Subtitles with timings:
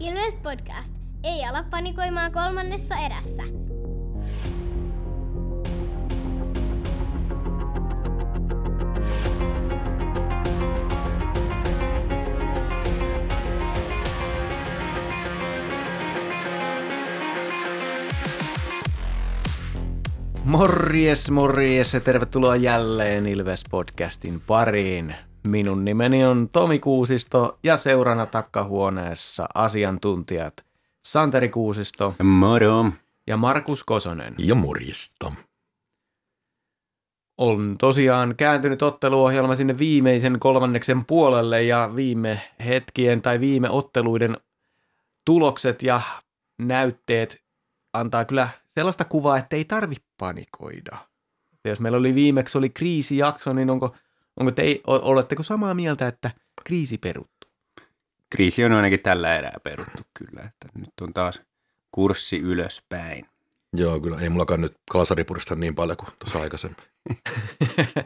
[0.00, 0.94] Ilves Podcast.
[1.24, 3.42] Ei ala panikoimaan kolmannessa erässä.
[20.44, 25.14] Morjes, morjes ja tervetuloa jälleen Ilves-podcastin pariin.
[25.48, 30.64] Minun nimeni on Tomi Kuusisto ja seurana takkahuoneessa asiantuntijat
[31.04, 32.84] Santeri Kuusisto Moro.
[33.26, 34.34] ja Markus Kosonen.
[34.38, 35.32] Ja morjesta.
[37.38, 44.36] On tosiaan kääntynyt otteluohjelma sinne viimeisen kolmanneksen puolelle ja viime hetkien tai viime otteluiden
[45.24, 46.00] tulokset ja
[46.58, 47.42] näytteet
[47.92, 50.96] antaa kyllä sellaista kuvaa, että ei tarvi panikoida.
[51.64, 53.94] Ja jos meillä oli viimeksi oli kriisijakso, niin onko,
[54.40, 56.30] onko te, oletteko samaa mieltä, että
[56.64, 57.48] kriisi peruttu?
[58.30, 61.42] Kriisi on ainakin tällä erää peruttu kyllä, että nyt on taas
[61.90, 63.26] kurssi ylöspäin.
[63.72, 66.78] Joo, kyllä ei mullakaan nyt kalasari purista niin paljon kuin tuossa aikaisemmin.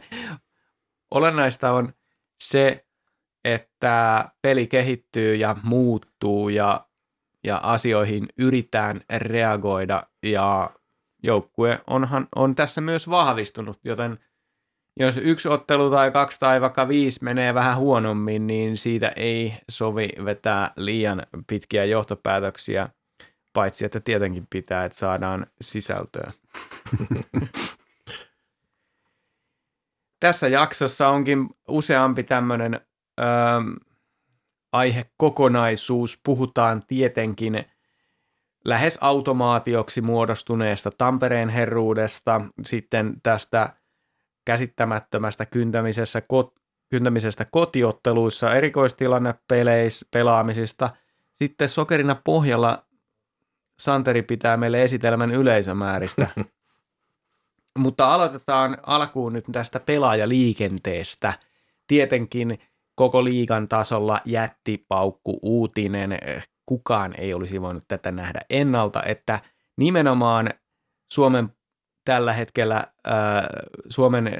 [1.11, 1.93] Olennaista on
[2.39, 2.85] se,
[3.43, 6.87] että peli kehittyy ja muuttuu ja,
[7.43, 10.69] ja asioihin yritetään reagoida ja
[11.23, 14.19] joukkue onhan, on tässä myös vahvistunut, joten
[14.99, 20.09] jos yksi ottelu tai kaksi tai vaikka viisi menee vähän huonommin, niin siitä ei sovi
[20.25, 22.89] vetää liian pitkiä johtopäätöksiä,
[23.53, 26.31] paitsi että tietenkin pitää, että saadaan sisältöä.
[30.19, 32.81] Tässä jaksossa onkin useampi tämmöinen
[33.19, 33.25] öö,
[34.71, 36.19] aihekokonaisuus.
[36.25, 37.65] Puhutaan tietenkin
[38.65, 43.69] lähes automaatioksi muodostuneesta Tampereen herruudesta, sitten tästä
[44.45, 46.53] käsittämättömästä kyntämisessä, kot,
[46.89, 50.89] kyntämisestä kotiotteluissa, erikoistilannepeleissä pelaamisista.
[51.33, 52.85] Sitten sokerina pohjalla
[53.79, 56.27] Santeri pitää meille esitelmän yleisömääristä.
[57.79, 61.33] Mutta aloitetaan alkuun nyt tästä pelaajaliikenteestä.
[61.87, 62.59] Tietenkin
[62.95, 66.17] koko liigan tasolla jättipaukku uutinen.
[66.65, 69.39] Kukaan ei olisi voinut tätä nähdä ennalta, että
[69.77, 70.49] nimenomaan
[71.11, 71.49] Suomen
[72.05, 72.83] tällä hetkellä äh,
[73.89, 74.31] Suomen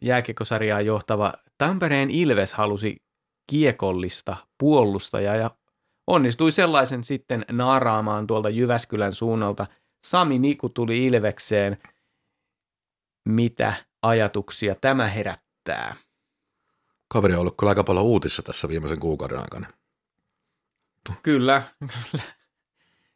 [0.00, 3.02] jääkiekosarjaa johtava Tampereen Ilves halusi
[3.46, 5.50] kiekollista puolustajaa ja
[6.06, 9.66] onnistui sellaisen sitten naaraamaan tuolta Jyväskylän suunnalta.
[10.04, 11.78] Sami Niku tuli Ilvekseen.
[13.24, 15.96] Mitä ajatuksia tämä herättää?
[17.08, 19.66] Kaveri on ollut kyllä aika paljon uutissa tässä viimeisen kuukauden aikana.
[21.22, 22.24] Kyllä, kyllä.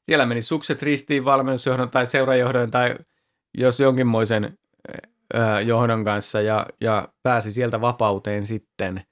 [0.07, 2.95] Siellä meni sukset ristiin valmennusjohdon tai seurajohdon tai
[3.59, 4.59] jos jonkinmoisen
[5.35, 9.03] ö, johdon kanssa ja, ja pääsi sieltä vapauteen sitten.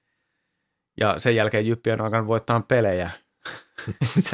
[1.00, 3.10] Ja sen jälkeen Jyppi on alkanut voittaa pelejä.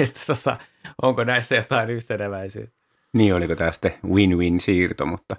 [0.00, 0.56] Että
[1.02, 2.76] onko näissä jotain yhteneväisyyttä?
[3.12, 5.36] Niin oliko tämä sitten win-win siirto, mutta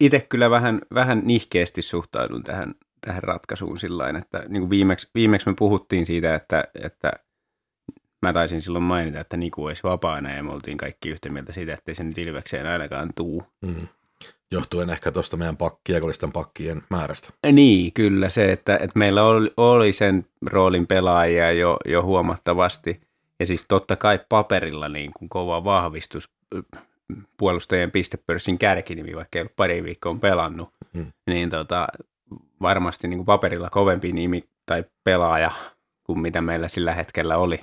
[0.00, 5.48] itse kyllä vähän, vähän nihkeästi suhtaudun tähän, tähän ratkaisuun sillä että niin kuin viimeksi, viimeksi
[5.48, 7.12] me puhuttiin siitä, että, että
[8.22, 11.74] mä taisin silloin mainita, että Niku olisi vapaana ja me oltiin kaikki yhtä mieltä siitä,
[11.74, 13.42] ettei se nyt Ilvekseen ainakaan tuu.
[13.62, 13.88] Mm.
[14.50, 17.28] Johtuen ehkä tuosta meidän pak- kiekollisten pakkien määrästä.
[17.52, 23.00] Niin, kyllä se, että, että meillä oli, oli sen roolin pelaajia jo, jo huomattavasti.
[23.40, 26.28] Ja siis totta kai paperilla niin kuin kova vahvistus
[27.36, 31.12] puolustajien pistepörssin kärkinimi, vaikka ei ollut pari viikkoa pelannut, Mm.
[31.26, 31.88] niin tota,
[32.62, 35.50] varmasti niin kuin paperilla kovempi nimi tai pelaaja
[36.04, 37.60] kuin mitä meillä sillä hetkellä oli.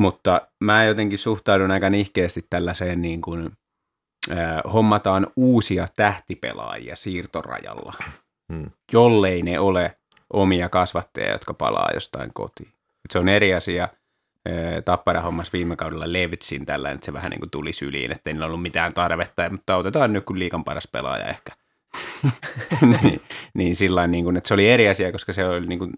[0.00, 3.50] Mutta mä jotenkin suhtaudun aika nihkeästi tällaiseen niin kuin,
[4.30, 4.38] äh,
[4.72, 7.92] hommataan uusia tähtipelaajia siirtorajalla,
[8.52, 8.70] Mm.
[8.92, 9.96] jollei ne ole
[10.32, 12.68] omia kasvattajia, jotka palaa jostain kotiin.
[13.04, 13.84] Et se on eri asia.
[13.84, 18.32] Äh, Tappara hommas viime kaudella Levitsin tällä, että se vähän niin kuin tuli syliin, ettei
[18.32, 21.52] niillä ollut mitään tarvetta, mutta otetaan nyt kun liikan paras pelaaja ehkä.
[23.02, 23.20] niin,
[23.54, 25.92] niin sillä niin kuin, että se oli eri asia, koska se oli niin kuin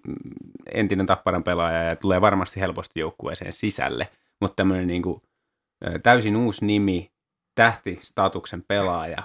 [0.73, 4.09] entinen Tapparan pelaaja ja tulee varmasti helposti joukkueeseen sisälle,
[4.41, 5.23] mutta tämmöinen niin kuin,
[6.03, 7.13] täysin uusi nimi,
[7.55, 9.23] tähtistatuksen pelaaja,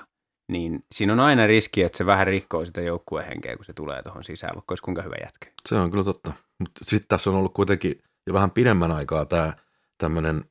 [0.51, 4.24] niin siinä on aina riski, että se vähän rikkoo sitä joukkuehenkeä, kun se tulee tuohon
[4.24, 5.51] sisään, vaikka olisi kuinka hyvä jätkä.
[5.69, 6.33] Se on kyllä totta.
[6.59, 9.53] Mutta sitten tässä on ollut kuitenkin jo vähän pidemmän aikaa tämä
[9.97, 10.44] tämmöinen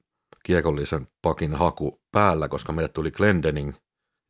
[0.43, 3.75] kiekollisen pakin haku päällä, koska meille tuli Glendening,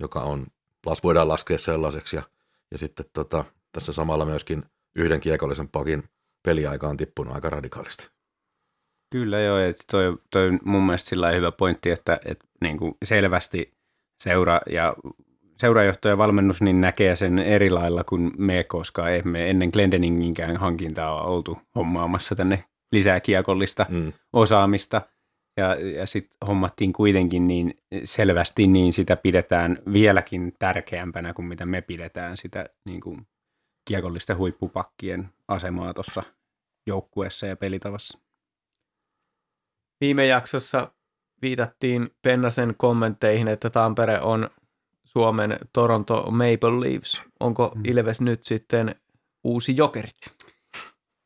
[0.00, 0.46] joka on,
[0.86, 2.22] las voidaan laskea sellaiseksi, ja,
[2.70, 4.64] ja sitten tota, tässä samalla myöskin
[4.96, 6.04] yhden kiekollisen pakin
[6.42, 8.10] peliaika on tippunut aika radikaalisti.
[9.10, 12.94] Kyllä joo, ja toi, toi on mun mielestä sillä hyvä pointti, että, että niin kuin
[13.04, 13.72] selvästi
[14.24, 14.96] seura ja
[15.58, 21.22] seurajohto ja valmennus niin näkee sen eri lailla kuin me, koska emme ennen Glendeninginkään hankintaa
[21.22, 24.12] oltu hommaamassa tänne lisää kiekollista Mm.
[24.32, 25.02] osaamista.
[25.56, 31.80] Ja, ja sitten hommattiin kuitenkin niin selvästi, niin sitä pidetään vieläkin tärkeämpänä kuin mitä me
[31.82, 33.26] pidetään sitä niin kuin
[33.84, 36.22] kiekollisten huippupakkien asemaa tuossa
[36.86, 38.18] joukkueessa ja pelitavassa.
[40.00, 40.92] Viime jaksossa
[41.42, 44.50] viitattiin Pennasen kommentteihin, että Tampere on
[45.04, 47.22] Suomen Toronto Maple Leafs.
[47.40, 47.82] Onko Mm.
[47.84, 48.94] Ilves nyt sitten
[49.44, 50.35] uusi jokerit?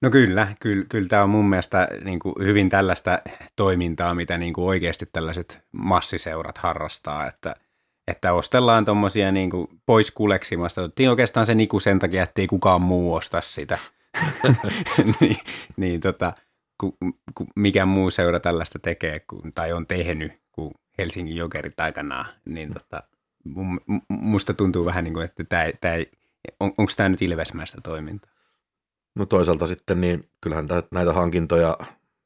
[0.02, 3.18] No kyllä, kyllä, kyllä tämä on mun mielestä niin kuin hyvin tällaista
[3.56, 7.56] toimintaa, mitä niin kuin oikeasti tällaiset massiseurat harrastaa, että,
[8.08, 9.50] että ostellaan tuommoisia niin
[9.86, 10.82] pois kuleksimasta.
[10.82, 13.78] Otettiin oikeastaan se Niku sen takia, ettei kukaan muu osta sitä.
[15.20, 15.36] niin,
[15.76, 16.32] niin tota,
[16.80, 16.96] ku,
[17.34, 22.74] ku, mikä muu seura tällaista tekee kun, tai on tehnyt kuin Helsingin Jokerit aikanaan, niin
[22.74, 23.02] tota,
[23.44, 25.94] mun, mu- musta tuntuu vähän niin kuin, että tämä, tämä
[26.60, 28.29] on, onko tämä nyt ilvesmäistä toimintaa?
[29.14, 31.76] No toisaalta sitten niin kyllähän tä- näitä hankintoja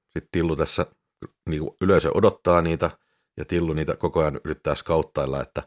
[0.05, 0.87] sitten Tillu tässä
[1.49, 2.91] niin kuin yleisö odottaa niitä
[3.37, 5.63] ja Tillu niitä koko ajan yrittää skauttailla, että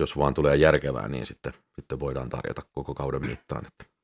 [0.00, 3.66] jos vaan tulee järkevää, niin sitten, sitten voidaan tarjota koko kauden mittaan.
[3.66, 3.94] Että.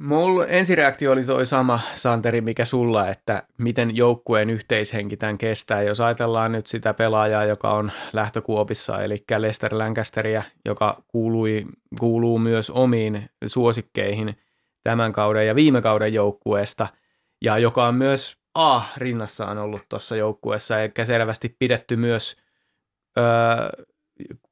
[0.00, 5.82] Mulla ensireaktio oli toi sama, Santeri, mikä sulla, että miten joukkueen yhteishenki tämän kestää.
[5.82, 11.66] Jos ajatellaan nyt sitä pelaajaa, joka on lähtökuopissa, eli Lester Lancasteria, joka kuului,
[12.00, 14.36] kuuluu myös omiin suosikkeihin
[14.84, 16.86] tämän kauden ja viime kauden joukkueesta,
[17.42, 22.36] ja joka on myös A-rinnassaan ollut tuossa joukkueessa, eikä selvästi pidetty myös
[23.18, 23.24] öö,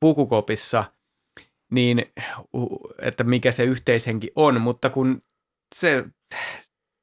[0.00, 0.84] pukukopissa,
[1.70, 2.12] niin
[3.02, 5.22] että mikä se yhteishenki on, mutta kun
[5.74, 6.04] se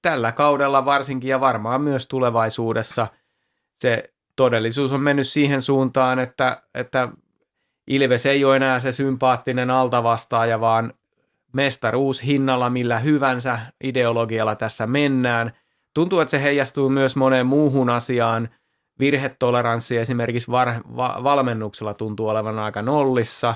[0.01, 3.07] tällä kaudella varsinkin ja varmaan myös tulevaisuudessa
[3.75, 7.09] se todellisuus on mennyt siihen suuntaan, että, että
[7.87, 10.93] Ilves ei ole enää se sympaattinen altavastaaja, vaan
[11.57, 15.51] mestaruus hinnalla millä hyvänsä ideologialla tässä mennään.
[15.93, 18.49] Tuntuu, että se heijastuu myös moneen muuhun asiaan.
[18.99, 23.55] Virhetoleranssi esimerkiksi var, va, valmennuksella tuntuu olevan aika nollissa,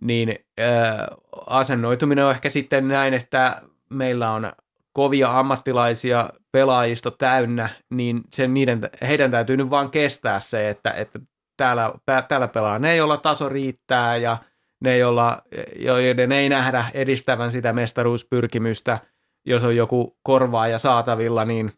[0.00, 1.08] niin ää,
[1.46, 4.52] asennoituminen on ehkä sitten näin, että meillä on
[4.92, 11.20] kovia ammattilaisia pelaajisto täynnä, niin sen niiden, heidän täytyy nyt vaan kestää se, että, että
[11.56, 11.92] täällä,
[12.28, 14.38] täällä pelaa ne, joilla taso riittää ja
[14.80, 15.42] ne, joilla,
[15.76, 18.98] joiden ei nähdä edistävän sitä mestaruuspyrkimystä.
[19.46, 21.72] Jos on joku korvaaja saatavilla, niin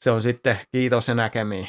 [0.00, 1.68] se on sitten kiitos ja näkemiin.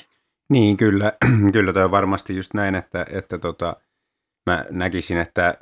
[0.49, 1.13] Niin, kyllä,
[1.53, 3.75] kyllä toi on varmasti just näin, että, että tota,
[4.45, 5.57] mä näkisin, että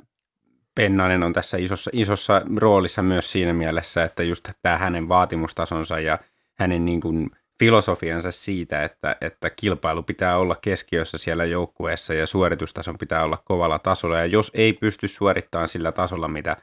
[0.74, 6.18] Pennanen on tässä isossa, isossa roolissa myös siinä mielessä, että just tämä hänen vaatimustasonsa ja
[6.58, 12.98] hänen niin kuin filosofiansa siitä, että, että kilpailu pitää olla keskiössä siellä joukkueessa ja suoritustason
[12.98, 14.18] pitää olla kovalla tasolla.
[14.18, 16.56] Ja jos ei pysty suorittamaan sillä tasolla, mitä,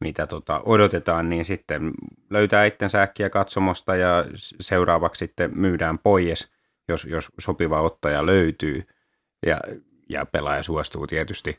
[0.00, 1.90] mitä tota odotetaan, niin sitten
[2.30, 4.24] löytää itsensä äkkiä katsomosta ja
[4.60, 6.50] seuraavaksi sitten myydään pois,
[6.88, 8.86] jos, jos sopiva ottaja löytyy
[9.46, 9.60] ja,
[10.08, 11.58] ja pelaaja suostuu tietysti.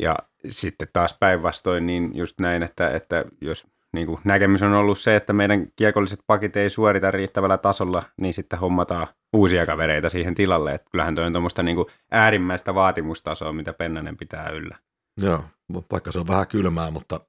[0.00, 0.16] Ja
[0.48, 5.16] sitten taas päinvastoin niin just näin, että, että jos niin kuin näkemys on ollut se,
[5.16, 10.74] että meidän kiekolliset pakit ei suorita riittävällä tasolla, niin sitten hommataan uusia kavereita siihen tilalle.
[10.74, 14.76] Että kyllähän toi on tuommoista niin äärimmäistä vaatimustasoa, mitä Pennanen pitää yllä.
[15.20, 15.44] Joo,
[15.92, 17.20] vaikka se on vähän kylmää, mutta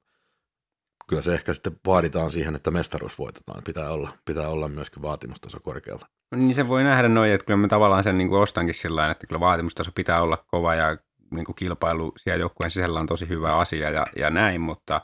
[1.08, 3.62] kyllä se ehkä sitten vaaditaan siihen, että mestaruus voitetaan.
[3.66, 6.08] Pitää olla, pitää olla myöskin vaatimustaso korkealla.
[6.36, 9.28] Niin se voi nähdä noin, että kyllä mä tavallaan sen niin kuin ostankin sillä että
[9.28, 10.98] kyllä vaatimustaso pitää olla kova ja
[11.32, 15.01] niin kuin kilpailu siellä joukkueen sisällä on tosi hyvä asia ja, ja näin, mutta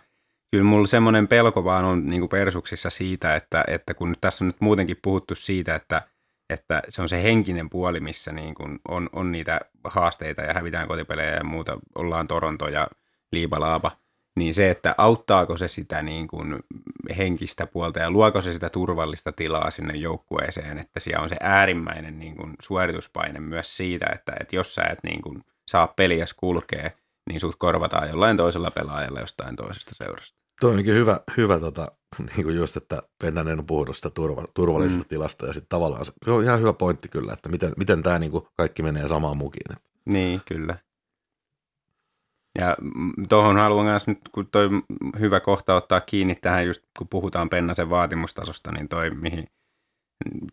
[0.51, 4.45] kyllä mulla semmoinen pelko vaan on niin kuin persuksissa siitä, että, että kun nyt tässä
[4.45, 6.01] on nyt muutenkin puhuttu siitä, että,
[6.49, 10.87] että se on se henkinen puoli, missä niin kuin on, on niitä haasteita ja hävitään
[10.87, 12.87] kotipelejä ja muuta, ollaan Toronto ja
[13.31, 13.91] liipalaapa,
[14.35, 16.59] niin se, että auttaako se sitä niin kuin
[17.17, 22.19] henkistä puolta ja luoko se sitä turvallista tilaa sinne joukkueeseen, että siellä on se äärimmäinen
[22.19, 26.91] niin kuin suorituspaine myös siitä, että, että jos sä et niin kuin saa peliä kulkee,
[27.29, 30.39] niin sut korvataan jollain toisella pelaajalla jostain toisesta seurasta.
[30.61, 31.91] Tuo onkin hyvä, hyvä tota,
[32.35, 35.07] niin kuin just, että Pennanen on puhunut sitä turva, turvallisesta mm.
[35.07, 38.19] tilasta ja sitten tavallaan se, se on ihan hyvä pointti kyllä, että miten, miten tämä
[38.19, 39.71] niin kuin kaikki menee samaan mukiin.
[39.71, 39.89] Että.
[40.05, 40.77] Niin, kyllä.
[42.59, 42.77] Ja
[43.29, 44.69] tuohon haluan myös nyt, kun toi
[45.19, 49.47] hyvä kohta ottaa kiinni tähän, just kun puhutaan Pennasen vaatimustasosta, niin toi, mihin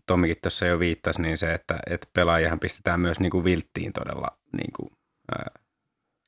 [0.06, 4.38] Tomikin tuossa jo viittasi, niin se, että, että pelaajahan pistetään myös niin kuin vilttiin todella
[4.52, 4.90] niin kuin,
[5.32, 5.50] ää,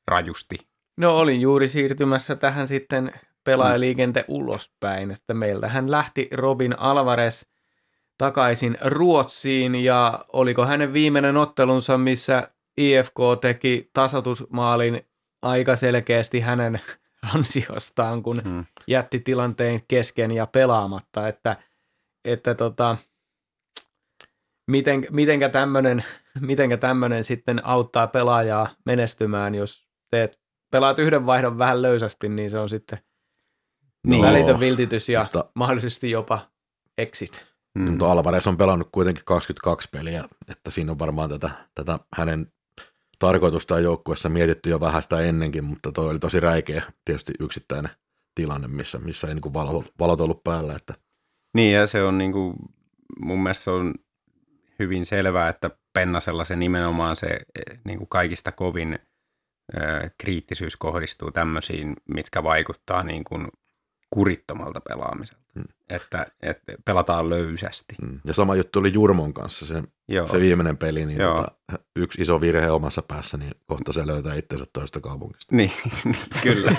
[0.07, 0.55] rajusti.
[0.97, 3.11] No olin juuri siirtymässä tähän sitten
[3.43, 7.45] pelaajaliikente ulospäin, että meiltähän lähti Robin Alvarez
[8.17, 15.01] takaisin Ruotsiin ja oliko hänen viimeinen ottelunsa, missä IFK teki tasotusmaalin
[15.41, 16.81] aika selkeästi hänen
[17.35, 18.65] ansiostaan, kun hmm.
[18.87, 21.57] jätti tilanteen kesken ja pelaamatta, että,
[22.25, 22.97] että tota,
[24.67, 26.03] miten, mitenkä tämmöinen
[26.39, 30.39] mitenkä tämmönen sitten auttaa pelaajaa menestymään, jos teet,
[30.71, 32.99] pelaat yhden vaihdon vähän löysästi, niin se on sitten
[34.07, 36.49] No, välitön viltitys ja mutta- mahdollisesti jopa
[36.97, 37.45] exit.
[37.75, 37.89] Mm.
[37.89, 42.51] Mutta Alvarez on pelannut kuitenkin 22 peliä, että siinä on varmaan tätä, tätä hänen
[43.19, 47.91] tarkoitusta joukkuessa mietitty jo vähän sitä ennenkin, mutta toi oli tosi räikeä tietysti yksittäinen
[48.35, 50.75] tilanne, missä, missä ei niin valot, valot ollut päällä.
[50.75, 50.93] Että,
[51.53, 52.55] Niin, ja se on niinku,
[53.19, 53.93] mun mielestä se on
[54.79, 58.99] hyvin selvää, että Pennasella se nimenomaan se eh, niinku kaikista kovin
[60.17, 63.47] kriittisyys kohdistuu tämmöisiin, mitkä vaikuttaa niin kuin
[64.09, 65.43] kurittomalta pelaamiselta.
[65.55, 65.63] Mm.
[65.89, 67.95] Että, että pelataan löysästi.
[68.01, 68.19] mm.
[68.25, 70.27] ja sama juttu oli Jurmon kanssa, se, Joo.
[70.27, 71.35] se viimeinen peli, niin Joo.
[71.35, 71.51] tota,
[71.95, 75.55] yksi iso virhe omassa päässä, niin kohta se löytää itsensä toista kaupungista.
[75.55, 75.71] Niin,
[76.43, 76.71] kyllä.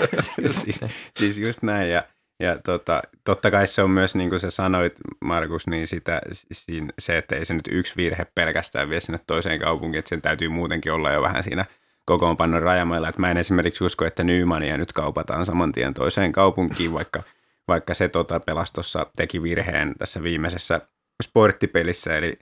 [0.47, 0.79] siis,
[1.19, 1.91] siis just näin.
[1.91, 2.03] Ja,
[2.39, 6.93] ja tota, totta kai se on myös, niin kuin sä sanoit, Markus, niin sitä, siinä,
[6.99, 10.49] se, että ei se nyt yksi virhe pelkästään vie sinne toiseen kaupunkiin, että sen täytyy
[10.49, 11.65] muutenkin olla jo vähän siinä
[12.07, 13.09] kokoonpannon rajamailla.
[13.09, 17.23] Että mä en esimerkiksi usko, että Nymania nyt kaupataan saman tien toiseen kaupunkiin, vaikka,
[17.67, 20.81] vaikka se tota, pelastossa teki virheen tässä viimeisessä
[21.23, 22.39] sporttipelissä, eli,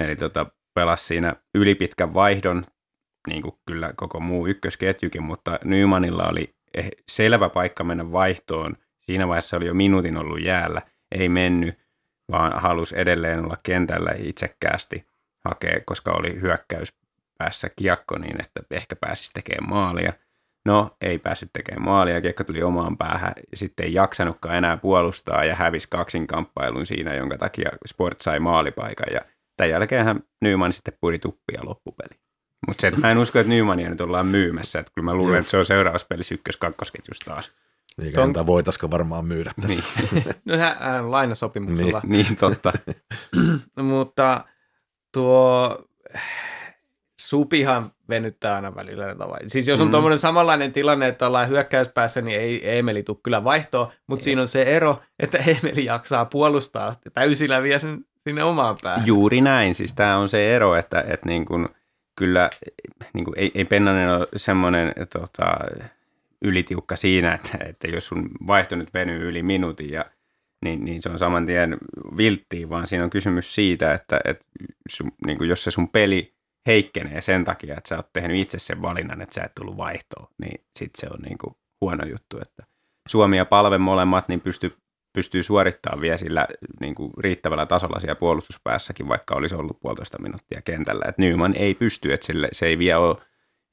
[0.00, 2.66] eli tota, pelasi siinä ylipitkän vaihdon,
[3.28, 8.76] niin kuin kyllä koko muu ykkösketjukin, mutta Nymanilla oli eh- selvä paikka mennä vaihtoon.
[9.06, 11.78] Siinä vaiheessa oli jo minuutin ollut jäällä, ei mennyt,
[12.30, 15.06] vaan halusi edelleen olla kentällä itsekkäästi
[15.44, 17.03] hakea, koska oli hyökkäys
[17.44, 20.12] päässä kiekko niin, että ehkä pääsisi tekemään maalia.
[20.66, 25.54] No, ei päässyt tekemään maalia, kiekko tuli omaan päähän, sitten ei jaksanutkaan enää puolustaa ja
[25.54, 29.20] hävisi kaksinkamppailun siinä, jonka takia Sport sai maalipaikan ja
[29.56, 32.20] tämän jälkeen Nyman sitten puri tuppia loppupeli.
[32.66, 35.38] Mutta se, että mä en usko, että Nymania nyt ollaan myymässä, että kyllä mä luulen,
[35.40, 37.52] että se on seuraavassa pelissä ykkös kakkosketjussa taas.
[38.02, 39.82] Eikä Ton- häntä voitaisiko varmaan myydä tässä.
[40.12, 42.00] Niin, No hän, hän lainasopimuksella.
[42.06, 42.72] niin totta.
[43.82, 44.44] Mutta
[45.12, 45.78] tuo
[47.28, 49.88] Supihan venyttää aina välillä vai- Siis jos on Mm.
[49.88, 49.90] mm.
[49.90, 54.48] tuommoinen samanlainen tilanne, että ollaan hyökkäyspäässä, niin ei Emeli tule kyllä vaihtoon, mutta siinä on
[54.48, 59.06] se ero, että Emeli jaksaa puolustaa täysillä vie sen sinne omaan päähän.
[59.06, 61.68] Juuri näin, siis tämä on se ero, että, että niin kuin,
[62.16, 62.50] kyllä
[63.12, 65.44] niin kuin, ei, ei Pennanen ole semmoinen tota,
[66.44, 70.04] ylitiukka siinä, että, että jos sun vaihto nyt venyy yli minuutin, ja,
[70.64, 71.76] niin, niin se on saman tien
[72.16, 74.44] vilttiin, vaan siinä on kysymys siitä, että, että
[74.88, 76.34] sun, niin kuin jos se sun peli
[76.66, 80.26] heikkenee sen takia, että sä oot tehnyt itse sen valinnan, että sä et tullut vaihtoon,
[80.38, 82.66] niin sit se on niin kuin huono juttu, että
[83.08, 84.76] Suomi ja Palve molemmat niin pystyy
[85.14, 86.48] pystyy suorittamaan vielä sillä
[86.80, 91.04] niin kuin riittävällä tasolla siellä puolustuspäässäkin, vaikka olisi ollut puolitoista minuuttia kentällä.
[91.08, 93.16] Et Nyman ei pysty, että sille, se ei vielä ole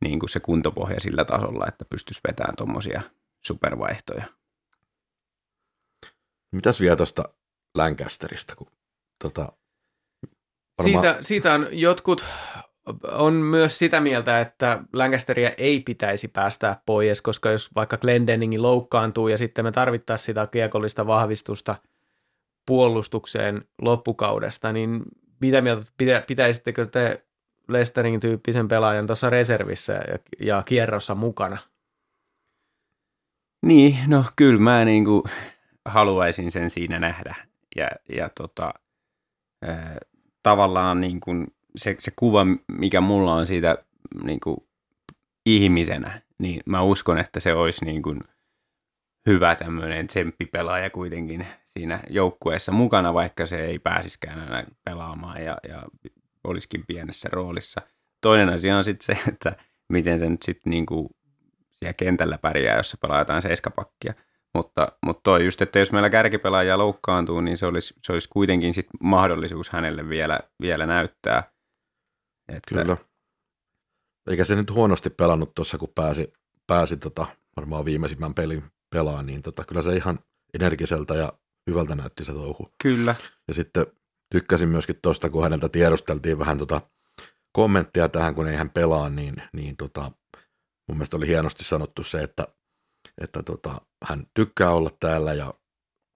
[0.02, 3.02] niin kuin se kuntopohja sillä tasolla, että pystyisi vetämään tuommoisia
[3.46, 4.24] supervaihtoja.
[6.52, 7.24] Mitäs vielä tuosta
[7.76, 8.68] Lancasterista, kun
[9.24, 9.52] tota,
[10.84, 12.26] Siitä, siitä on jotkut
[13.12, 19.28] on myös sitä mieltä, että Lancasteria ei pitäisi päästää pois, koska jos vaikka Glendeningi loukkaantuu
[19.28, 21.76] ja sitten me tarvittaisiin sitä kiekollista vahvistusta
[22.66, 25.02] puolustukseen loppukaudesta, niin
[25.42, 27.26] mitä mieltä pitä, pitäisittekö te
[27.68, 31.58] Lesterin tyyppisen pelaajan tuossa reservissä ja, ja kierrossa mukana?
[33.66, 35.24] Niin, no kyllä mä niin kuin
[35.86, 37.36] haluaisin sen siinä nähdä.
[37.76, 38.74] Ja, ja tota,
[39.62, 39.98] ää,
[40.44, 43.78] tavallaan niin kuin se, se kuva, mikä mulla on siitä
[44.24, 44.58] niin kuin
[45.46, 48.20] ihmisenä, niin mä uskon, että se olisi niin kuin
[49.28, 55.84] hyvä tämmöinen tsemppipelaaja kuitenkin siinä joukkueessa mukana, vaikka se ei pääsiskään aina pelaamaan ja, ja
[56.44, 57.82] olisikin pienessä roolissa.
[58.22, 59.56] Toinen asia on sitten se, että
[59.90, 61.10] miten se nyt sitten niin kuin
[61.72, 64.14] siellä kentällä pärjää, jos se pelaa jotain seiskapakkia.
[64.56, 68.74] Mutta, mutta toi just, että jos meillä kärkipelaaja loukkaantuu, niin se olisi, se olisi kuitenkin
[68.74, 71.52] sit mahdollisuus hänelle vielä, vielä näyttää.
[72.48, 72.98] Että, Kyllä.
[74.30, 76.34] Eikä se nyt huonosti pelannut tuossa, kun pääsi,
[76.68, 77.26] pääsi tota,
[77.58, 80.20] varmaan viimeisimmän pelin pelaamaan, niin tota, kyllä se ihan
[80.54, 81.34] energiseltä ja
[81.68, 82.74] hyvältä näytti se touhu.
[82.84, 83.16] Kyllä.
[83.48, 83.86] Ja sitten
[84.30, 86.82] tykkäsin myöskin tuosta, kun häneltä tiedusteltiin vähän tota
[87.52, 90.02] kommenttia tähän, kun ei hän pelaa, niin, niin tota,
[90.88, 92.48] mun mielestä oli hienosti sanottu se, että,
[93.22, 95.54] että tota, hän tykkää olla täällä ja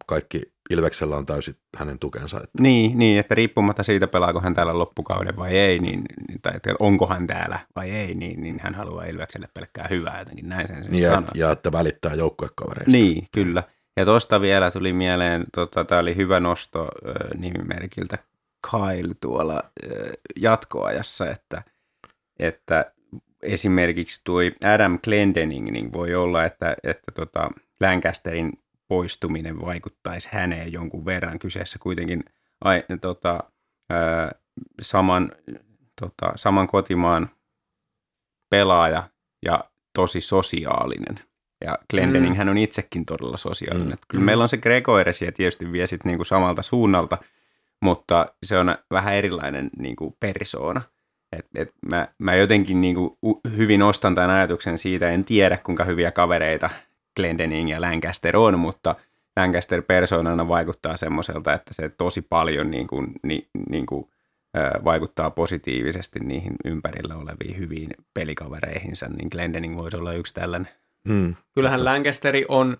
[0.05, 2.37] kaikki Ilveksellä on täysin hänen tukensa.
[2.37, 6.53] Että Niin, niin, että riippumatta siitä, pelaako hän täällä loppukauden vai ei, niin, niin- tai
[6.55, 10.67] että onko hän täällä vai ei, niin, niin hän haluaa Ilvekselle pelkkää hyvää jotenkin, näin
[10.67, 11.29] sen siis niin, ja, sanoo.
[11.35, 12.91] ja että välittää joukkuekavereista.
[12.97, 13.63] Niin, kyllä.
[13.97, 18.17] Ja tuosta vielä tuli mieleen, tota, tämä oli hyvä nosto ö, nimimerkiltä
[18.71, 21.63] Kyle tuolla ö, jatkoajassa, että,
[22.39, 22.91] että
[23.41, 24.39] esimerkiksi tuo
[24.73, 27.49] Adam Glendening, niin voi olla, että, että tota
[27.81, 28.51] Lancasterin
[28.87, 31.39] poistuminen vaikuttaisi häneen jonkun verran.
[31.39, 32.23] Kyseessä kuitenkin
[32.61, 33.43] ai, tota,
[33.91, 33.95] ö,
[34.81, 35.31] saman,
[36.01, 37.29] tota, saman kotimaan
[38.49, 39.03] pelaaja
[39.45, 39.63] ja
[39.93, 41.19] tosi sosiaalinen.
[41.65, 42.37] Ja Glendening Mm.
[42.37, 43.89] hän on itsekin todella sosiaalinen.
[43.89, 43.97] Mm.
[44.07, 44.25] Kyllä Mm.
[44.25, 47.17] meillä on se Gregoires ja tietysti vie sit niinku samalta suunnalta,
[47.81, 50.81] mutta se on vähän erilainen niinku persoona.
[51.31, 53.17] Et, et mä, mä jotenkin niinku
[53.57, 56.69] hyvin ostan tämän ajatuksen siitä, en tiedä kuinka hyviä kavereita
[57.15, 58.95] Glendening ja Lancaster on, mutta
[59.39, 64.09] Lancaster persoonana vaikuttaa semmoiselta, että se tosi paljon niin kuin, ni, niin kuin,
[64.83, 70.71] vaikuttaa positiivisesti niihin ympärillä oleviin hyviin pelikavereihinsa, niin Glendening voisi olla yksi tällainen.
[71.07, 71.35] Mm.
[71.55, 72.77] Kyllähän Lancasteri on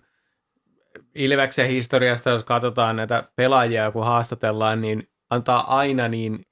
[1.14, 6.46] Ilveksen historiasta, jos katsotaan näitä pelaajia, kun haastatellaan, niin antaa aina niin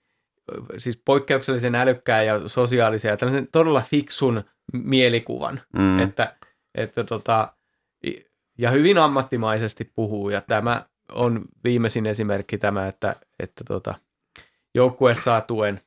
[0.79, 6.01] siis poikkeuksellisen älykkään ja sosiaalisen ja tällaisen todella fiksun mielikuvan, Mm.
[6.01, 6.37] että,
[6.75, 7.53] että tota,
[8.59, 13.95] ja hyvin ammattimaisesti puhuu ja tämä on viimeisin esimerkki tämä, että, että tota,
[14.75, 15.81] joukkue saa tuen,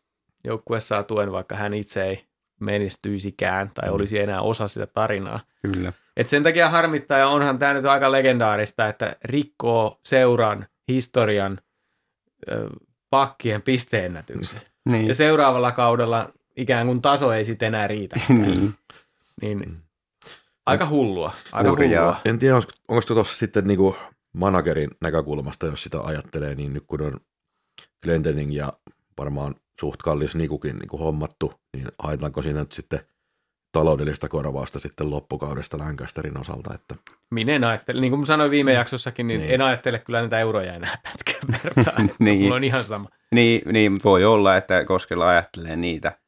[0.44, 2.26] joukkue saa tuen, vaikka hän itse ei
[2.60, 3.96] menestyisikään tai Mm.
[3.96, 5.40] olisi enää osa sitä tarinaa.
[5.62, 5.94] Kyllä.
[6.18, 11.60] Et sen takia harmittaa, ja onhan tämä nyt aika legendaarista, että rikkoo seuran historian
[12.52, 12.70] ö,
[13.10, 14.60] pakkien pisteennätyksen.
[14.86, 15.08] Niin.
[15.08, 18.16] Ja seuraavalla kaudella ikään kuin taso ei sitten enää riitä.
[18.30, 18.74] niin.
[19.42, 19.78] Niin
[20.68, 21.34] aika hullua.
[21.52, 22.04] Aika Hurjaa.
[22.06, 22.22] hullua.
[22.26, 23.96] En tiedä, onko, onko tuossa sitten niinku
[24.34, 27.20] managerin näkökulmasta, jos sitä ajattelee, niin nyt kun on
[28.06, 28.74] Glendening ja
[29.18, 33.00] varmaan suht kallis Nikukin niinku hommattu, niin haetaanko siinä nyt sitten
[33.72, 36.96] taloudellista korvausta sitten loppukaudesta Lancasterin osalta, että
[37.32, 39.54] Minä en ajattele, niin kuin sanoin viime jaksossakin, niin, Niin.
[39.54, 42.12] en ajattele kyllä näitä euroja enää pätkän vertaan.
[42.20, 42.42] Niin.
[42.42, 43.10] Mulla on ihan sama.
[43.32, 46.20] Niin, niin, voi olla, että Koskela ajattelee niitä.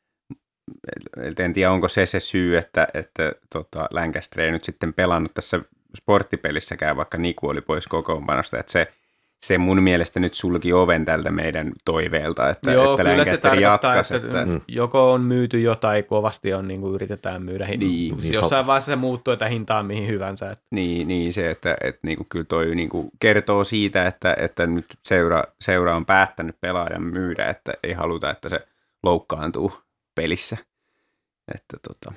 [1.39, 5.59] En tiedä, onko se se syy, että, että tota, Lancaster ei nyt sitten pelannut tässä
[5.97, 8.59] sporttipelissäkään, vaikka Niku oli pois kokoonpanosta.
[8.59, 8.87] Että se,
[9.45, 14.15] se mun mielestä nyt sulki oven tältä meidän toiveelta, että, Joo, että kyllä se jatkaisi.
[14.15, 14.61] että, Että, Mm.
[14.67, 17.67] joko on myyty jotain kovasti on niin kuin yritetään myydä.
[17.67, 20.51] Niin, niin Jossain vaiheessa se muuttuu, että hintaan mihin hyvänsä.
[20.51, 24.85] Että Niin, niin se, että, että niinku, kyllä toi niinku kertoo siitä, että, että nyt
[25.03, 28.67] seura, seura on päättänyt pelaajan myydä, että ei haluta, että se
[29.03, 29.73] loukkaantuu
[30.15, 30.57] pelissä.
[31.55, 32.13] Että tota,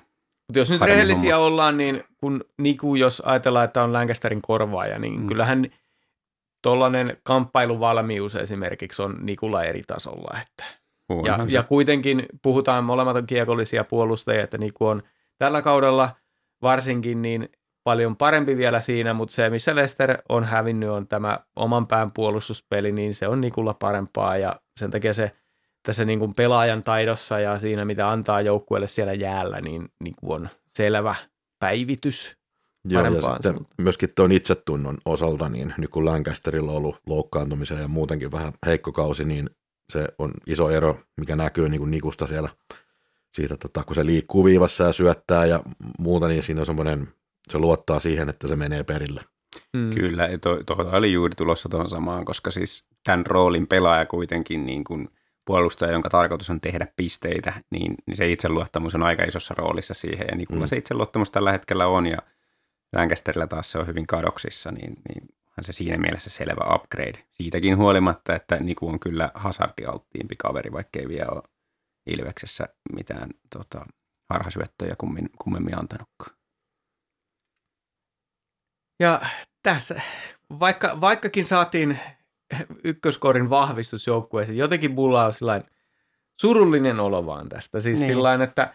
[0.48, 5.20] Mutta jos nyt rehellisiä ollaan, niin kun Niku, jos ajatellaan, että on Lancasterin korvaaja, niin
[5.20, 5.26] Mm.
[5.26, 5.66] kyllähän
[6.62, 10.38] tuollainen kamppailuvalmius esimerkiksi on Nikulla eri tasolla.
[10.42, 10.64] Että.
[11.26, 11.52] Ja, se.
[11.52, 15.02] ja kuitenkin puhutaan molemmat on kiekollisia puolustajia, että Niku on
[15.38, 16.10] tällä kaudella
[16.62, 17.48] varsinkin niin
[17.84, 22.92] paljon parempi vielä siinä, mutta se, missä Lester on hävinnyt, on tämä oman pään puolustuspeli,
[22.92, 25.32] niin se on Nikulla parempaa ja sen takia se
[25.82, 30.32] tässä niin kuin pelaajan taidossa ja siinä, mitä antaa joukkueelle siellä jäällä, niin, niin kuin
[30.32, 31.14] on selvä
[31.58, 32.36] päivitys.
[32.84, 33.74] Joo, ja Parempaan sitten suuntaan.
[33.78, 38.92] myöskin tuon itsetunnon osalta, niin nyt kun Lancasterilla on ollut loukkaantumisen ja muutenkin vähän heikko
[38.92, 39.50] kausi, niin
[39.92, 42.48] se on iso ero, mikä näkyy niin kuin Nikusta siellä
[43.34, 45.62] siitä, tota, kun se liikkuu viivassa ja syöttää ja
[45.98, 47.08] muuta, niin siinä on semmoinen,
[47.48, 49.20] se luottaa siihen, että se menee perille.
[49.76, 49.90] Mm.
[49.90, 54.66] Kyllä, ja to, to, oli juuri tulossa tuohon samaan, koska siis tämän roolin pelaaja kuitenkin
[54.66, 55.08] niin kuin
[55.44, 60.26] puolustaja, jonka tarkoitus on tehdä pisteitä, niin, niin se itseluottamus on aika isossa roolissa siihen,
[60.30, 60.64] ja Nikulla Mm.
[60.64, 60.68] mm.
[60.68, 62.18] se itseluottamus tällä hetkellä on, ja
[62.92, 67.24] Lancasterilla taas se on hyvin kadoksissa, niin, niin onhan se siinä mielessä selvä upgrade.
[67.30, 71.42] Siitäkin huolimatta, että Niku on kyllä hazardialttiimpi kaveri, vaikkei vielä ole
[72.06, 73.86] Ilveksessä mitään tota,
[74.30, 76.36] harhasyöttöjä kummin, kummemmin antanutkaan.
[79.00, 79.20] Ja
[79.62, 80.00] tässä,
[80.60, 81.98] vaikka, vaikkakin saatiin
[82.84, 85.62] ykköskorin vahvistus joukkueeseen, jotenkin mulla on sillain
[86.40, 87.80] surullinen olo vaan tästä.
[87.80, 88.06] Siis Niin.
[88.06, 88.16] niin.
[88.16, 88.74] sillain, että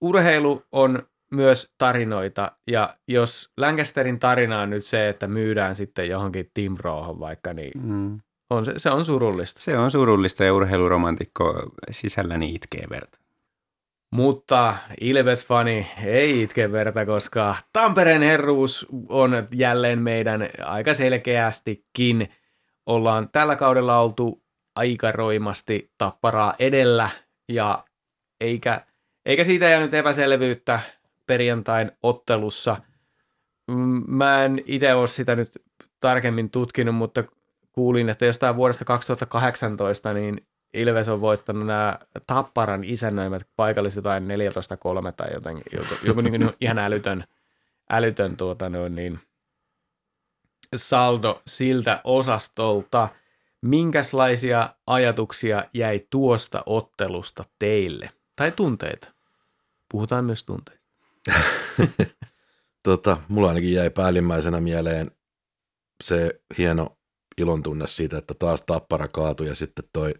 [0.00, 6.50] urheilu on myös tarinoita, ja jos Lancasterin tarina on nyt se, että myydään sitten johonkin
[6.54, 8.20] Team Rohon vaikka, niin Mm.
[8.50, 9.60] on se, se on surullista.
[9.60, 13.18] Se on surullista ja urheiluromantikko sisälläni itkee verta.
[14.12, 22.28] Mutta Ilves-fani ei itke verta, koska Tampereen herruus on jälleen meidän aika selkeästikin.
[22.88, 24.42] Ollaan tällä kaudella oltu
[24.76, 27.08] aika roimasti tapparaa edellä
[27.48, 27.84] ja
[28.40, 28.80] eikä,
[29.26, 30.80] eikä siitä jäänyt epäselvyyttä
[31.26, 32.76] perjantain ottelussa.
[33.68, 35.62] Mm, Mä en itse ole sitä nyt
[36.00, 37.24] tarkemmin tutkinut, mutta
[37.72, 44.26] kuulin, että jostain vuodesta 2018 niin Ilves on voittanut nämä Tapparan isännöimät paikalliset jotain 14-3
[45.16, 47.24] tai jotenkin, joku, joku niin ihan älytön,
[47.90, 49.20] älytön tuota niin,
[50.76, 53.08] saldo siltä osastolta.
[53.62, 58.10] Minkälaisia ajatuksia jäi tuosta ottelusta teille?
[58.36, 59.08] Tai tunteita?
[59.90, 60.88] Puhutaan myös tunteista.
[62.82, 65.10] Tota, mulla ainakin jäi päällimmäisenä mieleen
[66.04, 66.96] se hieno
[67.38, 70.14] ilon tunne siitä, että taas tappara kaatui ja sitten toi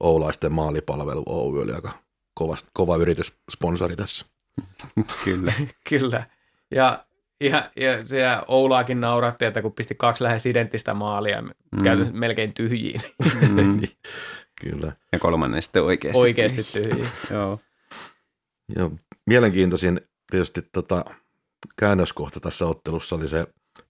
[0.00, 1.98] Oulaisten maalipalvelu Oy oli aika
[2.34, 4.26] kova, kova yrityssponsori tässä.
[5.24, 5.52] Kyllä.
[5.88, 6.26] Kyllä.
[6.70, 7.04] Ja,
[7.40, 11.50] ja, ja se Oulaakin nauratti, että kun pisti kaksi lähes identtistä maalia, mm.
[11.84, 13.00] käytännössä melkein tyhjiin.
[13.48, 13.80] Mm.
[14.60, 14.92] Kyllä.
[15.12, 16.20] Ja kolmannen sitten oikeasti.
[16.20, 17.08] Oikeasti tyhjiin.
[17.30, 17.60] Joo.
[18.76, 18.90] Ja
[19.26, 21.04] mielenkiintoisin tietysti tota,
[21.76, 23.46] käännöskohta tässä ottelussa oli se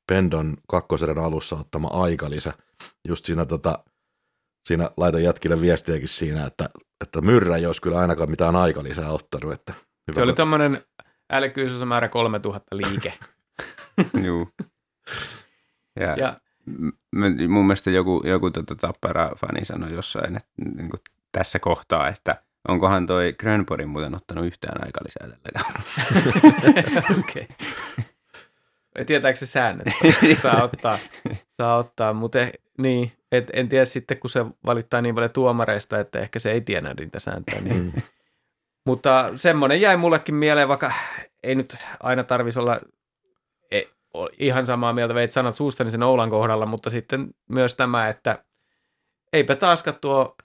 [0.07, 2.53] Pendon kakkoserän alussa ottama aikalisä.
[3.09, 3.79] Just siinä, tota,
[4.69, 6.69] siinä laitoin jätkille viestiäkin siinä, että,
[7.05, 9.53] että myrrä ei olisi kyllä ainakaan mitään aikalisää ottanut.
[9.53, 9.73] Että
[10.09, 10.81] hyvä, Se oli tuommoinen
[11.33, 13.15] älykkyysmäärä 3000 liike.
[14.25, 14.49] Juu.
[16.01, 16.41] Ja, Ja
[17.17, 21.01] m- mun mielestä joku, joku tota Tappara-fani sanoi jossain että, niin kuin
[21.33, 22.35] tässä kohtaa, että
[22.69, 27.19] onkohan toi Grönborg muuten ottanut yhtään aikalisää tällä kaudella.
[27.29, 27.49] Okei.
[29.07, 29.87] Tietääkö se säännöt?
[30.43, 30.99] Saa ottaa,
[31.57, 36.01] saa ottaa mutta eh, niin, et, en tiedä sitten, kun se valittaa niin paljon tuomareista,
[36.01, 37.61] että ehkä se ei tiedä niitä sääntöjä.
[37.61, 37.83] Niin.
[37.95, 38.03] Mm.
[38.87, 40.93] Mutta semmoinen jäi mullekin mieleen, vaikka
[41.43, 42.81] ei nyt aina tarvitsisi olla
[44.39, 48.45] ihan samaa mieltä, veit sanat suustani sen Oulan kohdalla, mutta sitten myös tämä, että
[49.33, 50.37] eipä taaskaan tuo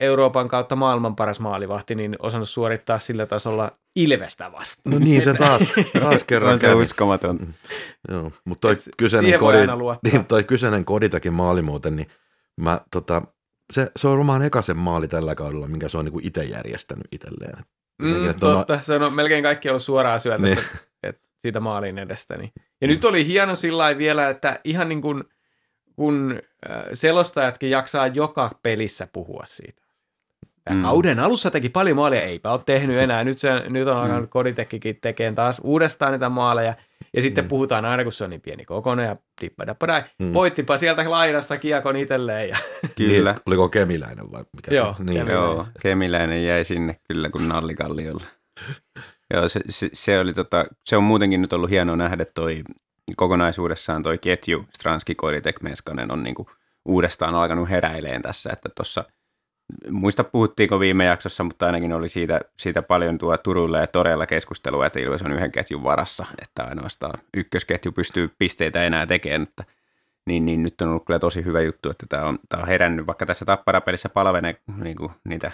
[0.00, 4.92] Euroopan kautta maailman paras maalivahti, niin osannut suorittaa sillä tasolla Ilvestä vastaan.
[4.92, 5.62] No niin, se taas,
[6.00, 6.82] taas kerran se kävi.
[6.82, 7.54] uskomaton.
[8.10, 9.58] Joo, mutta toi Et kyseinen, kodi,
[10.12, 12.08] niin, toi kyseinen koditakin maali muuten, niin
[12.56, 13.22] mä, tota,
[13.72, 17.58] se, se on varmaan ekasen maali tällä kaudella, minkä se on niinku itse järjestänyt itselleen.
[18.02, 20.58] Mm, että on- totta, se on melkein kaikki ollut suoraa syötästä Niin.
[21.44, 22.36] Siitä maalin edestä.
[22.36, 22.52] Niin.
[22.80, 25.24] Ja nyt oli hieno sillä vielä, että ihan niin kuin
[25.96, 26.38] kun
[26.70, 29.82] äh, selostajatkin jaksaa joka pelissä puhua siitä.
[30.68, 30.82] Ja Mm.
[30.82, 33.24] Kauden alussa teki paljon maalia, eipä ole tehnyt enää.
[33.24, 36.74] Nyt, se, nyt on alkanut Koditekkikin tekemään taas uudestaan niitä maaleja.
[37.14, 37.48] Ja sitten Mm.
[37.48, 40.00] puhutaan aina, kun se on niin pieni kokoinen ja dippadappadai.
[40.18, 40.26] Mm.
[40.26, 40.32] Mm.
[40.32, 42.48] Poittipa sieltä laidasta kiekon itselleen.
[42.48, 42.56] Ja,
[42.96, 43.32] Kyllä.
[43.32, 45.02] Niin, oliko kemiläinen vai mikä Joo, se?
[45.04, 45.32] Niin, Kemiläinen.
[45.34, 48.24] Joo, Kemiläinen jäi sinne kyllä kuin nallikalliolla.
[49.34, 52.62] Joo, se, se, se, oli tota, se on muutenkin nyt ollut hienoa nähdä toi
[53.16, 54.66] kokonaisuudessaan toi ketju.
[54.70, 56.50] Stranski, Koilitek, Meskanen on niinku
[56.84, 59.04] uudestaan alkanut heräileen tässä, että tuossa
[59.90, 64.86] muista puhuttiinko viime jaksossa, mutta ainakin oli siitä, siitä paljon tuo Turulla ja Torella keskustelua,
[64.86, 69.64] että Ilves on yhden ketjun varassa, että ainoastaan ykkösketju pystyy pisteitä enää tekemään, että
[70.26, 73.06] niin, niin nyt on ollut kyllä tosi hyvä juttu, että tämä on, tämä on herännyt,
[73.06, 75.52] vaikka tässä tapparapelissä palvene niin niitä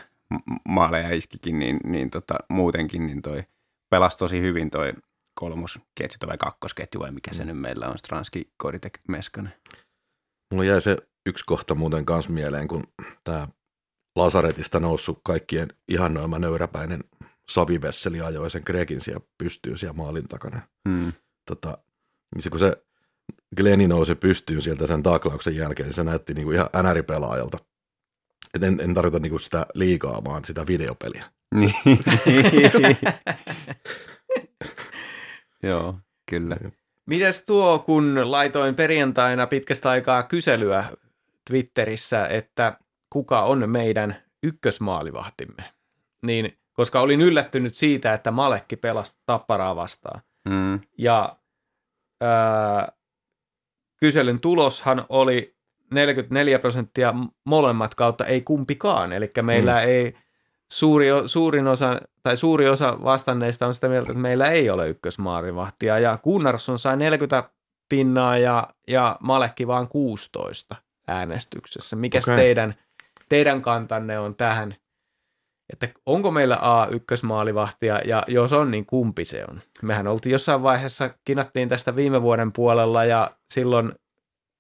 [0.69, 3.43] maaleja iskikin, niin, niin tota, muutenkin niin toi
[3.91, 4.93] pelasi tosi hyvin toi
[5.35, 9.53] kolmosketju vai kakkosketju vai mikä se nyt meillä on, Stranski, Koditek, Meskanen.
[10.53, 12.85] Mulla jäi se yksi kohta muuten kans mieleen, kun
[13.25, 13.49] tämä
[14.17, 17.05] Lasaretista noussut kaikkien ihannoima nöyräpäinen
[17.51, 20.61] Savi Vesseli ajoi sen Gregin siellä pystyyn siellä maalin takana.
[20.89, 21.13] Hmm.
[21.47, 21.79] Tota,
[22.35, 22.77] niin se, kun se
[23.57, 27.59] Glenni nousi pystyyn sieltä sen taklauksen jälkeen, niin se näytti niinku ihan NR-pelaajalta.
[28.55, 31.25] Et en, en tarkoita niinku sitä liikaa, vaan sitä videopeliä.
[31.55, 31.75] Niin.
[35.63, 35.99] Joo,
[36.31, 36.57] kyllä.
[37.07, 40.85] Mites tuo, kun laitoin perjantaina pitkästä aikaa kyselyä
[41.51, 42.79] Twitterissä, että
[43.11, 45.65] kuka on meidän ykkösmaalivahtimme,
[46.23, 50.23] niin koska olin yllättynyt siitä, että Malekki pelasi tapparaa vastaan.
[50.49, 50.81] Mm.
[50.99, 51.37] Ja
[52.21, 52.93] ää,
[53.97, 55.57] kyselyn tuloshan oli
[55.91, 59.13] 44 prosenttia molemmat kautta, ei kumpikaan.
[59.13, 59.89] Eli meillä mm.
[59.89, 60.15] ei
[60.73, 65.99] suuri, suurin osa, tai suuri osa vastanneista on sitä mieltä, että meillä ei ole ykkösmaalivahtia.
[65.99, 67.51] Ja Gunnarsson sai 40
[67.89, 70.77] pinnaa ja, ja Malekki vaan 16
[71.09, 71.97] äänestyksessä.
[71.97, 72.37] Mikäs okay.
[72.37, 72.75] teidän,
[73.29, 74.75] teidän kantanne on tähän?
[75.73, 79.61] Että onko meillä A ykkösmaalivahtia ja jos on, niin kumpi se on?
[79.83, 83.93] Mehän oltiin jossain vaiheessa, kinattiin tästä viime vuoden puolella ja silloin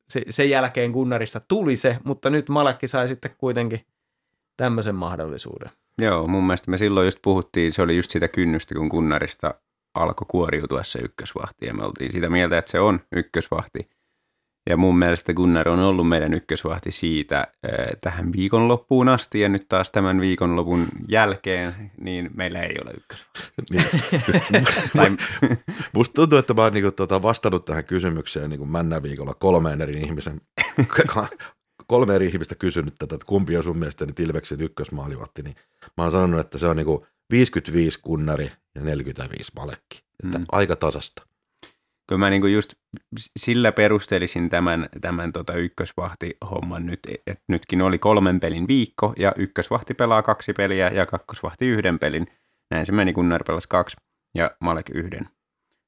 [0.08, 3.86] se, sen jälkeen Gunnarista tuli se, mutta nyt Malekki sai sitten kuitenkin
[4.56, 5.70] tämmöisen mahdollisuuden.
[5.98, 9.54] Joo, mun mielestä me silloin just puhuttiin, se oli just sitä kynnystä, kun Kunnarista
[9.94, 13.90] alkoi kuoriutua se ykkösvahti, ja me oltiin sitä mieltä, että se on ykkösvahti.
[14.68, 19.68] Ja mun mielestä Gunnar on ollut meidän ykkösvahti siitä äh, tähän viikonloppuun asti, ja nyt
[19.68, 23.40] taas tämän viikonlopun jälkeen, niin meillä ei ole ykkösvahti.
[23.70, 25.18] Niin.
[25.94, 30.00] Musta tuntuu, että mä oon niinku, tota, vastannut tähän kysymykseen niin männä viikolla kolmeen eri
[30.00, 30.40] ihmisen,
[31.90, 35.54] kolme eri ihmistä kysynyt tätä, että kumpi on sun mielestä nyt Ilveksen ykkösmaalivatti, niin
[35.96, 40.04] mä oon sanonut, että se on niinku 55 kunnari ja 45 malekki.
[40.24, 40.44] Että mm.
[40.52, 41.22] aika tasasta.
[42.08, 42.74] kyllä mä niinku just
[43.38, 49.94] sillä perustelisin tämän, tämän tota ykkösvahti-homman nyt, että nytkin oli kolmen pelin viikko, ja ykkösvahti
[49.94, 52.26] pelaa kaksi peliä, ja kakkosvahti yhden pelin.
[52.70, 53.96] Näin se meni, Gunnar pelasi kaksi,
[54.34, 55.28] ja Malek yhden.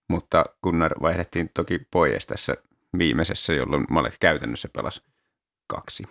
[0.09, 2.57] Mutta Gunnar vaihdettiin toki pois tässä
[2.99, 5.12] viimeisessä, jolloin Malek käytännössä pelasi
[5.73, 6.03] kaksi.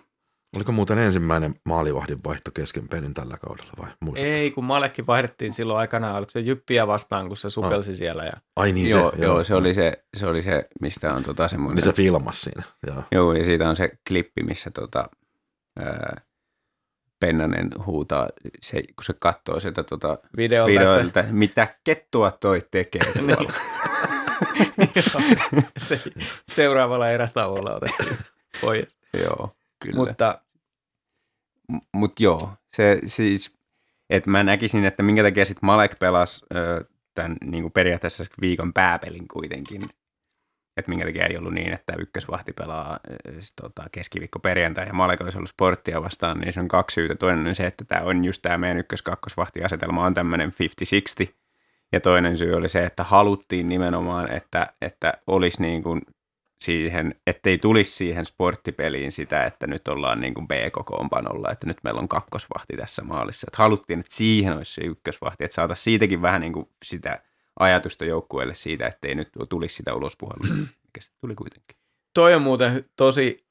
[0.56, 4.34] Oliko muuten ensimmäinen maalivahdin vaihto kesken pelin tällä kaudella vai muistatko?
[4.34, 8.24] Ei, kun Malekki vaihdettiin silloin aikanaan, oliko se Jyppiä vastaan, kun se sukelsi siellä.
[8.24, 8.32] Ja...
[8.56, 11.76] Ai niin joo, se, joo, se, oli se, se oli se, mistä on tota semmoinen.
[11.76, 13.02] Niin se filmas siinä, joo.
[13.12, 15.08] Joo, ja siitä on se klippi, missä tota,
[15.78, 16.20] ää,
[17.20, 18.28] Pennanen huutaa,
[18.62, 21.32] se, kun se katsoo sieltä tota Videolta, videoilta, että...
[21.32, 23.02] mitä kettua toi tekee.
[23.26, 23.48] Niin.
[24.96, 26.00] Joo, se,
[26.48, 28.18] seuraavalla erätauolla otettiin
[28.60, 29.01] pois.
[29.18, 29.96] Joo, kyllä.
[29.96, 30.40] Mutta
[31.92, 33.52] mut joo, se siis,
[34.10, 38.72] että mä näkisin, että minkä takia sitten Malek pelasi ö, tämän niin kuin periaatteessa viikon
[38.72, 39.82] pääpelin kuitenkin.
[40.76, 44.92] Että minkä takia ei ollut niin, että ykkösvahti pelaa ö, s- tota, keskiviikko perjantai ja
[44.94, 47.14] Malek olisi ollut sporttia vastaan, niin se on kaksi syytä.
[47.14, 50.52] Toinen on se, että tämä on just tämä meidän ykkös-kakkosvahtiasetelma on tämmöinen
[51.28, 51.32] 50-60.
[51.92, 56.02] Ja toinen syy oli se, että haluttiin nimenomaan, että, että olisi niin kuin
[56.62, 62.00] siihen, ettei tulisi siihen sporttipeliin sitä, että nyt ollaan niin kuin B-kokoonpanolla, että nyt meillä
[62.00, 63.46] on kakkosvahti tässä maalissa.
[63.48, 67.22] Että haluttiin, että siihen olisi se ykkösvahti, että saataisiin siitäkin vähän niin kuin sitä
[67.60, 70.54] ajatusta joukkueelle siitä, ettei nyt tulisi sitä ulospuhallusta,
[70.86, 71.76] mikä se tuli kuitenkin.
[72.14, 73.46] toi on muuten tosi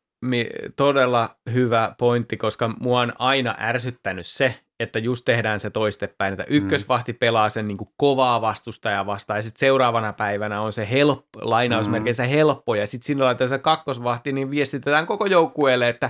[0.76, 6.46] todella hyvä pointti, koska mua on aina ärsyttänyt se, että just tehdään se toistepäin, että
[6.48, 11.40] ykkösvahti pelaa sen niin kuin kovaa vastustajaa vastaan, ja sitten seuraavana päivänä on se helppo,
[11.42, 16.10] lainausmerkeissä helppo, ja sitten siinä laitetaan se kakkosvahti, niin viestitetään koko joukkueelle, että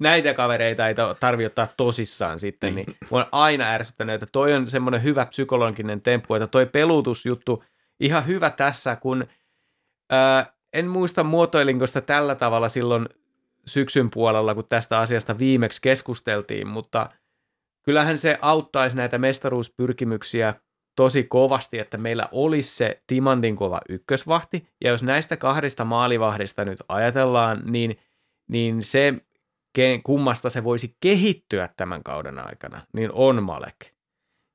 [0.00, 2.86] näitä kavereita ei ta- tarvi ottaa tosissaan sitten, niin.
[3.10, 7.64] mua on aina ärsyttänyt, että toi on semmoinen hyvä psykologinen temppu, että toi pelutusjuttu
[8.00, 9.24] ihan hyvä tässä, kun
[10.10, 13.08] ää, en muista muotoilinko sitä tällä tavalla silloin
[13.66, 17.10] syksyn puolella, kun tästä asiasta viimeksi keskusteltiin, mutta
[17.84, 20.54] kyllähän se auttaisi näitä mestaruuspyrkimyksiä
[20.96, 26.78] tosi kovasti, että meillä olisi se timantin kova ykkösvahti, ja jos näistä kahdesta maalivahdista nyt
[26.88, 27.98] ajatellaan, niin,
[28.48, 29.14] niin se,
[29.78, 33.76] ke- kummasta se voisi kehittyä tämän kauden aikana, niin on Malek.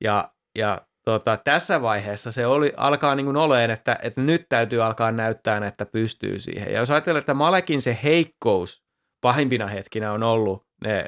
[0.03, 5.11] Ja, ja tota, tässä vaiheessa se oli, alkaa niin oleen, että, että nyt täytyy alkaa
[5.11, 6.73] näyttää, että pystyy siihen.
[6.73, 8.83] Ja jos ajatellaan, että Malekin se heikkous
[9.21, 11.05] pahimpina hetkinä on ollut ne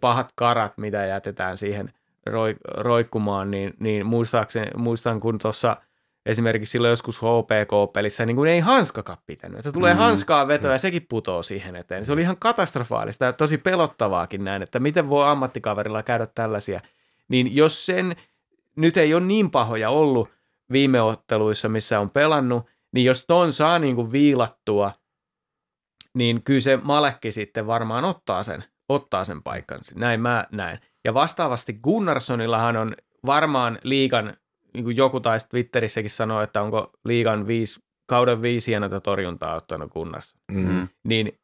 [0.00, 1.92] pahat karat, mitä jätetään siihen
[2.26, 4.06] roi, roikkumaan, niin, niin
[4.76, 5.76] muistan kun tuossa
[6.26, 9.58] esimerkiksi silloin joskus HPK-pelissä niin kuin ei hanskakaan pitänyt.
[9.58, 9.98] Että tulee Mm.
[9.98, 10.02] mm.
[10.02, 12.06] hanskaa vetoa ja sekin putoo siihen eteen.
[12.06, 16.80] Se oli ihan katastrofaalista ja tosi pelottavaakin näin, että miten voi ammattikaverilla käydä tällaisia.
[17.28, 18.16] Niin jos sen
[18.76, 20.28] nyt ei ole niin pahoja ollut
[20.72, 24.92] viime otteluissa, missä on pelannut, niin jos ton saa niin kuin viilattua,
[26.14, 29.94] niin kyllä se Malekki sitten varmaan ottaa sen, ottaa sen paikkansa.
[29.96, 30.78] Näin mä näen.
[31.04, 32.92] Ja vastaavasti Gunnarssonillahan on
[33.26, 34.36] varmaan liigan,
[34.74, 39.92] niin kuin joku taisi Twitterissäkin sanoa, että onko liigan viisi, kauden viisi hienota torjuntaa ottanut
[39.92, 40.40] Gunnarsson.
[40.52, 40.88] Mm.
[41.04, 41.38] Niin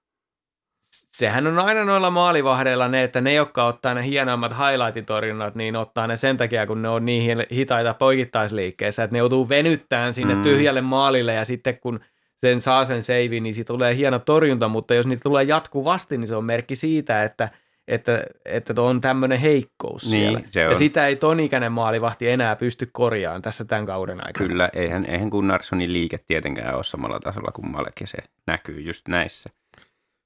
[1.12, 6.06] sehän on aina noilla maalivahdeilla ne, että ne, jotka ottaa ne hienoimmat highlight-torjunnat, niin ottaa
[6.06, 10.34] ne sen takia, kun ne on niin hi- hitaita poikittaisliikkeissä, että ne joutuu venyttämään sinne
[10.34, 10.42] mm.
[10.42, 12.00] tyhjälle maalille ja sitten kun
[12.46, 16.28] sen saa sen save, niin siitä tulee hieno torjunta, mutta jos niitä tulee jatkuvasti, niin
[16.28, 17.48] se on merkki siitä, että
[17.88, 20.44] että, että on tämmöinen heikkous Niin, siellä.
[20.50, 24.48] se Ja sitä ei ton ikäinen maalivahti enää pysty korjaamaan tässä tämän kauden aikana.
[24.48, 29.08] Kyllä, eihän, eihän Gunnarssonin liike tietenkään ole samalla tasolla kuin Malek, ja se näkyy just
[29.08, 29.50] näissä.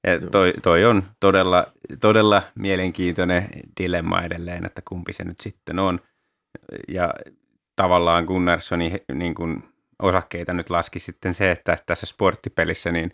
[0.07, 1.67] Ja toi, toi on todella,
[2.01, 3.49] todella mielenkiintoinen
[3.81, 5.99] dilemma edelleen, että kumpi se nyt sitten on.
[6.87, 7.13] Ja
[7.75, 9.63] tavallaan Gunnarssonin niin kuin
[10.01, 13.11] osakkeita nyt laski sitten se, että tässä sporttipelissä niin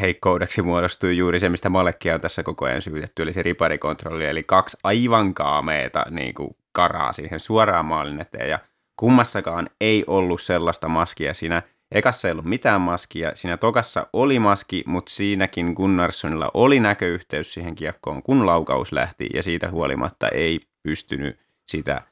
[0.00, 4.42] heikkoudeksi muodostui juuri se, mistä Malekkia on tässä koko ajan syytetty, eli se riparikontrolli, eli
[4.42, 8.58] kaksi aivan kaameeta niin kuin karaa siihen suoraan maalin eteen, ja
[8.96, 11.62] kummassakaan ei ollut sellaista maskia siinä.
[11.92, 17.74] Ekassa ei ollut mitään maskia, siinä tokassa oli maski, mutta siinäkin Gunnarssonilla oli näköyhteys siihen
[17.74, 22.02] kiekkoon, kun laukaus lähti, ja siitä huolimatta ei pystynyt sitä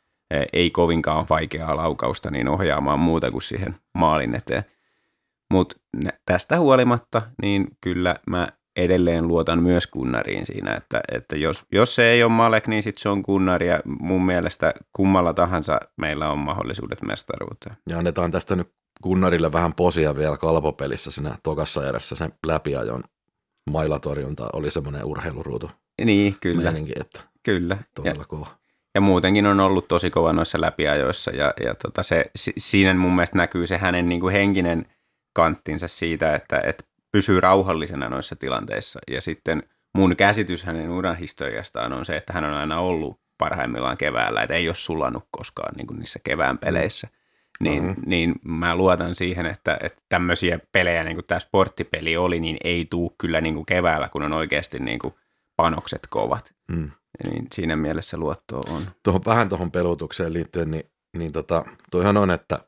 [0.53, 4.65] ei kovinkaan vaikeaa laukausta niin ohjaamaan muuta kuin siihen maalin eteen.
[5.53, 5.77] Mutta
[6.27, 12.11] tästä huolimatta, niin kyllä mä edelleen luotan myös Gunnariin siinä, että, että jos, jos se
[12.11, 16.39] ei ole Malek, niin sitten se on Gunnar, ja mun mielestä kummalla tahansa meillä on
[16.39, 17.77] mahdollisuudet mestaruuteen.
[17.91, 18.69] Ja annetaan tästä nyt
[19.03, 23.03] Gunnarille vähän posia vielä kalpopelissä siinä tokassa erässä sen läpiajon
[23.71, 25.71] mailatorjunta oli semmoinen urheiluruutu
[26.05, 27.75] Niin, kyllä, meininki, että kyllä.
[27.75, 28.58] Ja, todella kova.
[28.99, 33.15] Ja muutenkin on ollut tosi kova noissa läpiajoissa, ja, ja tota se, si, siinä mun
[33.15, 34.87] mielestä näkyy se hänen niin kuin henkinen
[35.33, 39.63] kanttinsa siitä, että, että pysyy rauhallisena noissa tilanteissa, ja sitten
[39.95, 44.55] mun käsitys hänen uran historiastaan on se, että hän on aina ollut parhaimmillaan keväällä, että
[44.55, 47.09] ei ole sulannut koskaan niin kuin niissä kevään peleissä.
[47.61, 47.93] Niin, Mhm.
[48.07, 52.85] niin mä luotan siihen, että, että tämmöisiä pelejä, niin kuin tämä sporttipeli oli, niin ei
[52.91, 55.15] tuu kyllä niin kuin keväällä, kun on oikeasti niin kuin
[55.57, 56.55] panokset kovat.
[56.69, 56.91] Mm.
[57.25, 58.91] Niin siinä mielessä luotto on.
[59.03, 62.59] Tuohon, vähän tuohon pelutukseen liittyen, niin, niin tota, toihan on, että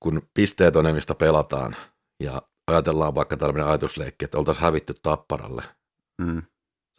[0.00, 1.76] kun pisteetonemista pelataan
[2.22, 5.62] ja ajatellaan vaikka tällainen ajatusleikki, että oltaisiin hävitty tapparalle,
[6.18, 6.42] Mm.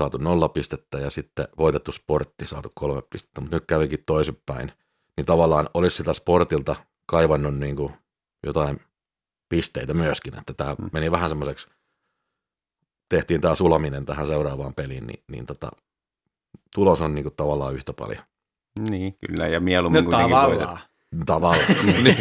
[0.02, 4.72] saatu nolla pistettä ja sitten voitettu sportti, saatu kolme pistettä, mutta nyt kävikin toisinpäin,
[5.18, 7.94] niin tavallaan olisi sitä sportilta kaivannut niin kuin
[8.46, 8.82] jotain
[9.50, 10.90] pisteitä myöskin, että tämä Mm.
[10.94, 11.68] meni vähän semmoiseksi,
[13.10, 15.72] tehtiin tämä sulaminen tähän seuraavaan peliin, niin, niin tota,
[16.76, 18.24] tulos on niin kuin tavallaan yhtä paljon.
[18.90, 19.48] Niin, kyllä.
[19.48, 20.60] Ja mieluummin No kuitenkin voitetaan.
[20.60, 20.80] tavallaan.
[21.26, 21.76] Tavallaan.
[22.04, 22.18] Niin.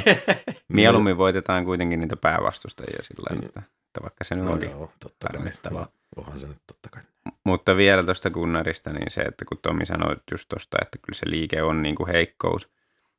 [0.69, 3.41] Mieluummin voitetaan kuitenkin niitä päävastustajia sillä Niin.
[3.41, 4.71] tavalla, että, että vaikka se nyt No onkin.
[4.71, 5.37] joo, totta kai.
[5.39, 5.89] tarvittavaa.
[6.17, 7.03] Onhan se nyt totta kai.
[7.45, 11.31] Mutta vielä tuosta Gunnarista, niin se, että kun Tomi sanoi just tuosta, että kyllä se
[11.31, 12.69] liike on niin kuin heikkous,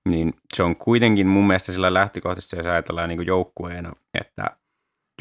[0.10, 4.46] niin se on kuitenkin mun mielestä sillä lähtökohtaisesti, jos ajatellaan niin kuin joukkueena, että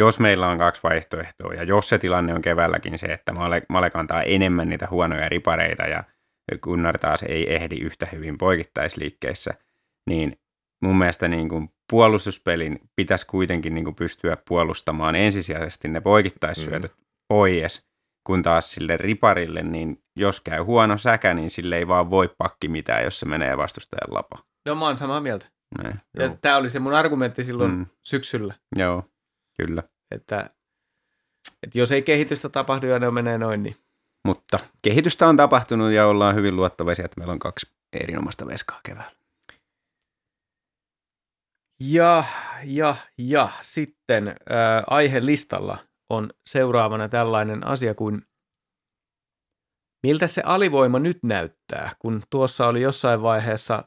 [0.01, 3.91] jos meillä on kaksi vaihtoehtoa, ja jos se tilanne on keväälläkin se, että Male, Male
[3.91, 6.05] kantaa enemmän niitä huonoja ripareita, ja
[6.63, 9.55] Gunnar taas ei ehdi yhtä hyvin poikittaisliikkeissä,
[10.11, 10.41] niin
[10.83, 17.05] mun mielestä niin kuin puolustuspelin pitäisi kuitenkin niin kuin pystyä puolustamaan ensisijaisesti ne poikittaissyötöt mm.
[17.29, 17.87] pois,
[18.27, 22.69] kun taas sille riparille, niin jos käy huono säkä, niin sille ei vaan voi pakki
[22.69, 24.39] mitään, jos se menee vastustajan lapa.
[24.67, 25.47] Joo, mä oon samaa mieltä.
[25.83, 26.01] Näin.
[26.19, 27.87] Ja tämä oli se mun argumentti silloin mm.
[28.03, 29.05] syksyllä, Joo,
[29.57, 29.83] kyllä.
[30.11, 30.51] että,
[31.63, 33.77] että jos ei kehitystä tapahdu ja ne menee noin, niin
[34.27, 39.17] Mutta kehitystä on tapahtunut ja ollaan hyvin luottavaisia, että meillä on kaksi erinomaista veskaa keväällä.
[41.81, 42.25] Ja,
[42.65, 45.79] ja, ja sitten ää, aihelistalla
[46.11, 48.27] on seuraavana tällainen asia kuin
[50.03, 53.85] miltä se alivoima nyt näyttää, kun tuossa oli jossain vaiheessa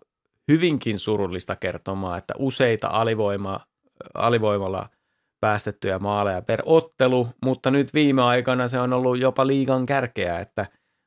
[0.51, 3.59] hyvinkin surullista kertomaa, että useita alivoima,
[4.13, 4.89] alivoimalla
[5.39, 10.65] päästettyjä maaleja per ottelu, mutta nyt viime aikana se on ollut jopa liigan kärkeä, että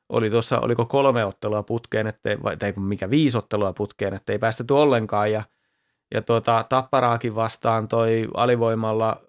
[0.09, 4.73] oli tuossa, oliko kolme ottelua putkeen, ettei, vai, tai mikä viisi ottelua putkeen, ettei päästetty
[4.73, 5.43] ollenkaan, ja
[6.13, 9.21] ja tuota, Tapparaakin vastaan toi alivoimalla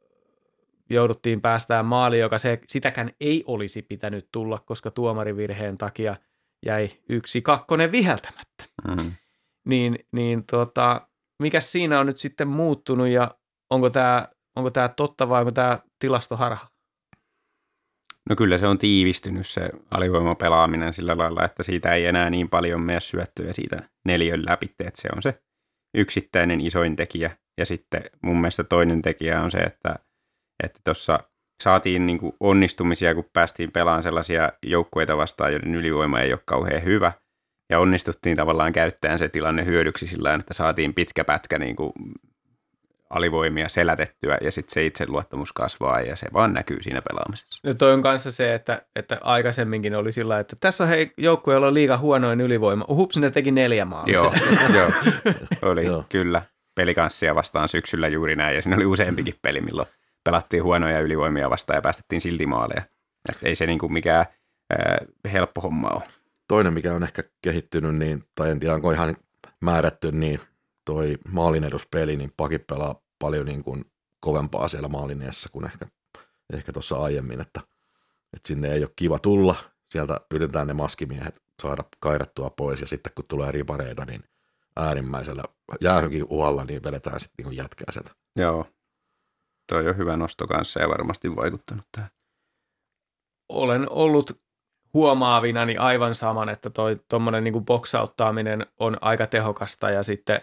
[0.90, 6.16] jouduttiin päästään maali, joka se, sitäkään ei olisi pitänyt tulla, koska tuomarivirheen takia
[6.66, 8.64] jäi yksi kakkonen viheltämättä.
[8.88, 9.12] Mm-hmm.
[9.64, 11.08] Niin, niin tuota,
[11.42, 13.34] mikä siinä on nyt sitten muuttunut ja
[13.70, 16.66] onko tämä onko tää totta vai onko tämä tilastoharha?
[18.30, 22.80] No kyllä se on tiivistynyt se alivoimapelaaminen sillä lailla, että siitä ei enää niin paljon
[22.80, 25.42] mene syöttöjä siitä neljön läpi, että se on se
[25.94, 27.36] yksittäinen isoin tekijä.
[27.58, 29.94] Ja sitten mun mielestä toinen tekijä on se, että
[30.64, 31.18] että tuossa
[31.62, 36.84] saatiin niin kuin onnistumisia, kun päästiin pelaamaan sellaisia joukkueita vastaan, joiden ylivoima ei ole kauhean
[36.84, 37.12] hyvä.
[37.70, 41.92] Ja onnistuttiin tavallaan käyttämään se tilanne hyödyksi sillä että saatiin pitkä pätkä niin kuin
[43.10, 47.68] alivoimia selätettyä ja sitten se itseluottamus kasvaa ja se vaan näkyy siinä pelaamisessa.
[47.68, 51.54] No toi on kanssa se, että, että aikaisemminkin oli sillä että tässä on hei, joukkue,
[51.54, 52.84] jolla on liiga huonoin ylivoima.
[52.88, 54.14] Hups, ne teki neljä maalia.
[54.14, 54.34] Joo,
[54.76, 54.90] joo,
[55.62, 56.04] oli Joo.
[56.08, 56.42] kyllä
[56.74, 59.88] pelikanssia vastaan syksyllä juuri näin ja siinä oli useampikin peli, milloin
[60.24, 62.82] pelattiin huonoja ylivoimia vastaan ja päästettiin silti maaleja.
[63.28, 64.26] Et ei se niinku mikään
[64.72, 66.02] äh, helppo homma ole.
[66.48, 69.16] Toinen, mikä on ehkä kehittynyt, niin, tai en tiedä, onko ihan
[69.60, 70.40] määrätty, niin
[70.90, 73.84] toi maalineduspeli, niin pakit pelaa paljon niin kuin
[74.20, 75.86] kovempaa siellä maalineessa kuin ehkä,
[76.52, 77.60] ehkä tuossa aiemmin, että,
[78.32, 79.54] että sinne ei ole kiva tulla.
[79.88, 84.24] Sieltä yritetään ne maskimiehet saada kairattua pois, ja sitten kun tulee ripareita, niin
[84.76, 85.44] äärimmäisellä
[85.80, 88.10] jäähynkin uhalla, niin vedetään sitten niin jätkää sieltä.
[88.36, 88.66] Joo,
[89.66, 92.10] toi on hyvä nosto kanssa ja varmasti vaikuttanut tähän.
[93.48, 94.40] olen ollut
[94.94, 100.40] huomaavinani aivan saman, että toi tuommoinen niin boksauttaaminen on aika tehokasta ja sitten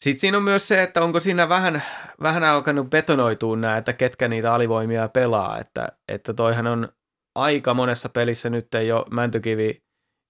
[0.00, 1.82] sit siinä on myös se, että onko siinä vähän,
[2.22, 6.88] vähän alkanut betonoitua nämä, että ketkä niitä alivoimia pelaa, että, että toihan on
[7.34, 9.82] aika monessa pelissä nyt ei ole Mäntykivi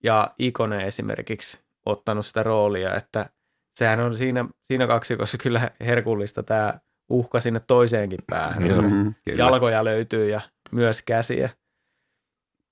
[0.02, 3.30] ja Ikone esimerkiksi ottanut sitä roolia, että
[3.74, 6.74] sehän on siinä, siinä kaksikossa kyllä herkullista tämä
[7.08, 8.66] uhka sinne toiseenkin päähän.
[8.66, 8.82] Joo.
[8.82, 11.50] Mhm, kyllä, Jalkoja löytyy ja myös käsiä.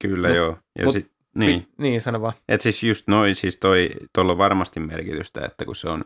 [0.02, 0.58] kyllä Mut- joo.
[0.78, 1.60] Ja mut- sit, niin.
[1.62, 2.32] Pi- niin, sano vaan.
[2.48, 6.04] Et siis just noin, siis toi, tuolla on varmasti merkitystä, että kun se on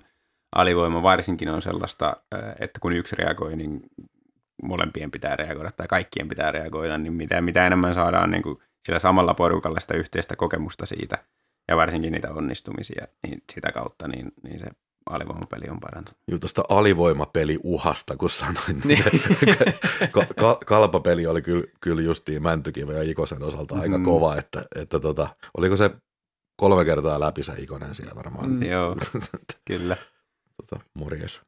[0.53, 2.17] alivoima varsinkin on sellaista,
[2.61, 3.81] että kun yksi reagoi, niin
[4.63, 8.99] molempien pitää reagoida tai kaikkien pitää reagoida, niin mitä, mitä enemmän saadaan niin kuin sillä
[8.99, 11.19] samalla porukalla sitä yhteistä kokemusta siitä
[11.69, 14.67] ja varsinkin niitä onnistumisia, niin sitä kautta niin, niin se
[15.11, 16.19] alivoimapeli on parantunut.
[16.29, 18.81] Juu, tuosta alivoimapeli uhasta, kun sanoin.
[18.85, 19.05] Niin.
[20.13, 24.05] Ka- ka- kalpapeli oli kyllä, kyllä justiin Mäntykiven ja Ikosen osalta aika Mm.
[24.05, 25.29] kova, että, että tota,
[25.59, 25.91] oliko se
[26.57, 28.51] kolme kertaa läpi se Ikonen siellä varmaan.
[28.51, 28.63] Mm.
[28.63, 28.97] Joo,
[29.69, 29.97] kyllä.
[30.57, 31.43] Tota, morjes.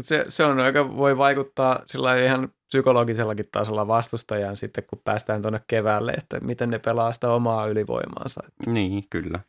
[0.00, 5.60] Se, se on aika, voi vaikuttaa sillä ihan psykologisellakin tasolla vastustajaan sitten, kun päästään tuonne
[5.66, 8.40] keväälle, että miten ne pelaa sitä omaa ylivoimaansa.
[8.66, 9.40] Niin, kyllä.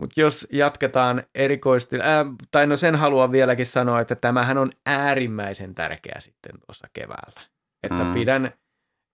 [0.00, 5.74] Mutta jos jatketaan erikoisesti, ää, tai no sen haluan vieläkin sanoa, että tämähän on äärimmäisen
[5.74, 7.40] tärkeä sitten tuossa keväällä.
[7.82, 8.12] Että Mm.
[8.12, 8.52] pidän,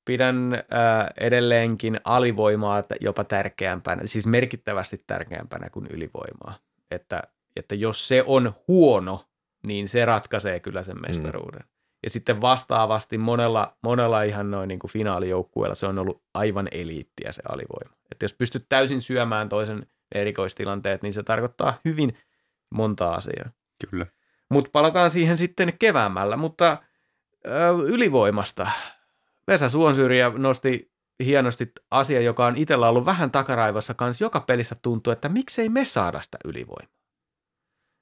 [0.05, 6.59] pidän ää, edelleenkin alivoimaa jopa tärkeämpänä, siis merkittävästi tärkeämpänä kuin ylivoimaa.
[6.91, 7.23] Että,
[7.59, 9.25] että jos se on huono,
[9.63, 11.65] niin se ratkaisee kyllä sen mestaruuden.
[12.03, 17.33] Ja sitten vastaavasti monella, monella ihan noin niin kuin finaalijoukkueella se on ollut aivan eliittiä
[17.33, 17.97] se alivoima.
[18.13, 22.19] Että jos pystyt täysin syömään toisen erikoistilanteet, niin se tarkoittaa hyvin
[22.71, 23.51] monta asiaa.
[23.91, 24.07] Kyllä.
[24.51, 26.79] Mutta palataan siihen sitten keväämällä, mutta
[27.47, 27.51] ö,
[27.85, 28.71] ylivoimasta.
[29.49, 30.93] Vesa Suonsyrjä nosti
[31.25, 34.25] hienosti asia, joka on itsellä ollut vähän takaraivossa kanssa.
[34.25, 36.98] Joka pelissä tuntuu, että miksei me saada sitä ylivoimaa.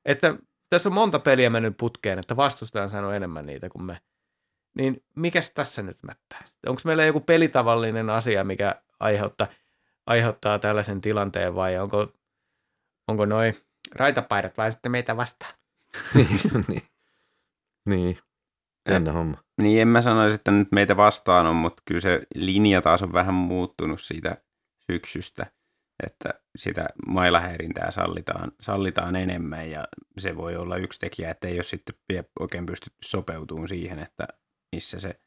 [0.06, 0.36] Että
[0.70, 4.00] tässä on monta peliä mennyt putkeen, että vastustaja on saanut enemmän niitä kuin me.
[4.78, 6.44] Niin mikäs tässä nyt mättää?
[6.66, 9.46] Onko meillä joku pelitavallinen asia, mikä aiheuttaa,
[10.06, 12.12] aiheuttaa tällaisen tilanteen vai onko,
[13.08, 13.56] onko noin
[13.94, 15.52] raitapaidat vai sitten meitä vastaan?
[16.14, 16.28] niin,
[16.68, 16.82] niin.
[17.86, 18.18] niin.
[18.88, 19.38] Jännä homma.
[19.62, 23.12] Niin en mä sanoisi, että nyt meitä vastaan on, mutta kyllä se linja taas on
[23.12, 24.36] vähän muuttunut siitä
[24.92, 25.46] syksystä,
[26.06, 29.84] että sitä mailahäirintää sallitaan, sallitaan enemmän ja
[30.18, 31.94] se voi olla yksi tekijä, että ei ole sitten
[32.40, 34.28] oikein pystytty sopeutumaan siihen, että
[34.76, 35.20] missä se,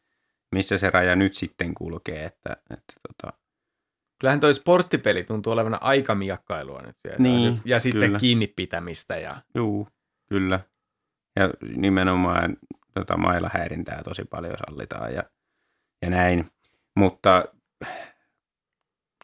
[0.55, 3.37] missä se raja nyt sitten kulkee, että, että tota,
[4.19, 7.17] Kyllähän toi sporttipeli tuntuu olevan aika miakkailua nyt siellä.
[7.19, 8.19] Niin, ja sitten kyllä.
[8.19, 9.17] kiinni pitämistä.
[9.17, 9.41] Ja...
[9.55, 9.87] juu,
[10.29, 10.59] kyllä.
[11.35, 12.57] Ja nimenomaan
[12.93, 15.23] tota, mailahäirintää tosi paljon sallitaan ja,
[16.01, 16.51] ja näin,
[16.95, 17.45] mutta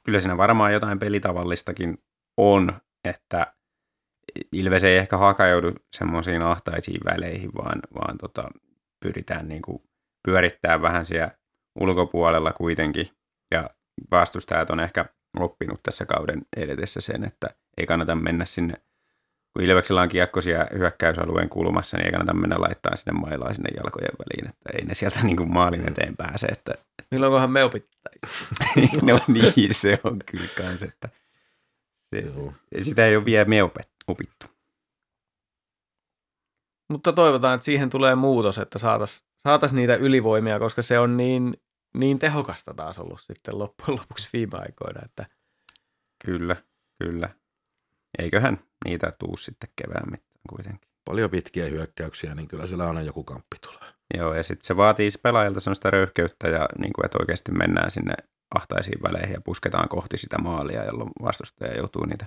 [0.06, 1.98] kyllä siinä varmaan jotain pelitavallistakin
[2.38, 3.54] on, että
[4.52, 8.44] Ilves ei ehkä hakeudu semmoisiin ahtaisiin väleihin, vaan, vaan tota,
[9.00, 9.84] pyritään niin kuin
[10.24, 11.32] pyörittää vähän siellä
[11.80, 13.10] ulkopuolella kuitenkin.
[13.52, 13.70] Ja
[14.12, 15.06] vastustajat on ehkä
[15.40, 18.74] oppinut tässä kauden edetessä sen, että ei kannata mennä sinne,
[19.54, 20.40] kun Ilveksellä on kiekko
[20.78, 24.94] hyökkäysalueen kulmassa, niin ei kannata mennä laittaa sinne mailaa sinne jalkojen väliin, että ei ne
[24.94, 26.74] sieltä niin kuin maalin eteen pääse, että
[27.12, 27.64] Milloinkohan me
[28.06, 29.06] opittaisiin?
[29.08, 31.10] no niin, se on kyllä kans, että
[32.02, 32.54] se, Joo.
[32.72, 33.64] ja sitä ei ole vielä me
[34.08, 34.46] opittu.
[36.90, 41.54] Mutta toivotaan, että siihen tulee muutos, että saataisiin saatais niitä ylivoimia, koska se on niin,
[41.98, 45.02] niin tehokasta taas ollut sitten loppujen lopuksi viime aikoina.
[45.06, 45.26] Että
[46.26, 46.56] Kyllä,
[47.04, 47.30] kyllä.
[48.20, 50.90] Eiköhän niitä tuu sitten kevään mittaan kuitenkin.
[51.06, 53.95] Paljon pitkiä hyökkäyksiä, niin kyllä siellä aina joku kamppi tulee.
[54.14, 57.92] Joo, ja sitten se vaatii se pelaajalta sellaista röyhkeyttä, ja niin kuin, että oikeasti mennään
[57.92, 58.14] sinne
[58.56, 62.26] ahtaisiin väleihin ja pusketaan kohti sitä maalia, jolloin vastustaja joutuu niitä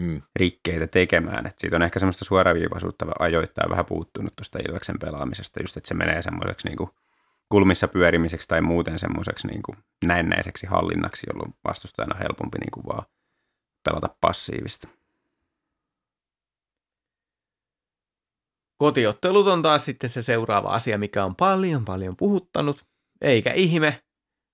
[0.00, 0.22] Mm.
[0.36, 1.46] rikkeitä tekemään.
[1.46, 5.94] Et siitä on ehkä semmoista suoraviivaisuutta ajoittain vähän puuttunut tuosta Ilveksen pelaamisesta, just että se
[5.94, 6.90] menee semmoiseksi niin kuin
[7.48, 12.86] kulmissa pyörimiseksi tai muuten semmoiseksi niin kuin näennäiseksi hallinnaksi, jolloin vastustajana on helpompi niin kuin
[12.86, 13.02] vaan
[13.84, 14.88] pelata passiivista.
[18.80, 22.84] Kotiottelut on taas sitten se seuraava asia, mikä on paljon paljon puhuttanut.
[23.20, 24.02] Eikä ihme,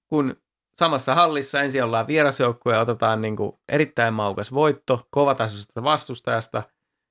[0.07, 0.37] kun
[0.79, 6.63] samassa hallissa ensin ollaan vierasjoukkue ja otetaan niin kuin erittäin maukas voitto kovatasoisesta vastustajasta.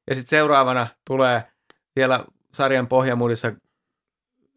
[0.10, 1.44] Ja sitten seuraavana tulee
[1.96, 3.52] vielä sarjan pohjamudissa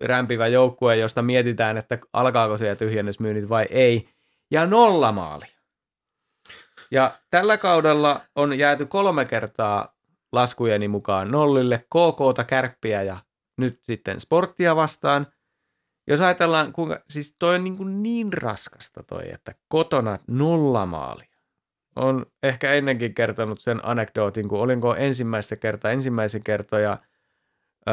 [0.01, 4.09] rämpivä joukkue, josta mietitään, että alkaako siellä tyhjennysmyynnit vai ei.
[4.51, 5.47] Ja nolla maali.
[6.91, 9.98] Ja tällä kaudella on jääty kolme kertaa
[10.33, 13.19] laskujeni mukaan nollille KKta, kärppiä ja
[13.59, 15.27] nyt sitten sporttia vastaan.
[16.07, 21.39] Jos ajatellaan, kuinka, siis toi on niin, kuin niin raskasta toi, että kotona nolla maalia.
[21.97, 26.99] On ehkä ennenkin kertonut sen anekdootin, kun olinko ensimmäistä kertaa, ensimmäisen kertoja
[27.89, 27.93] ö,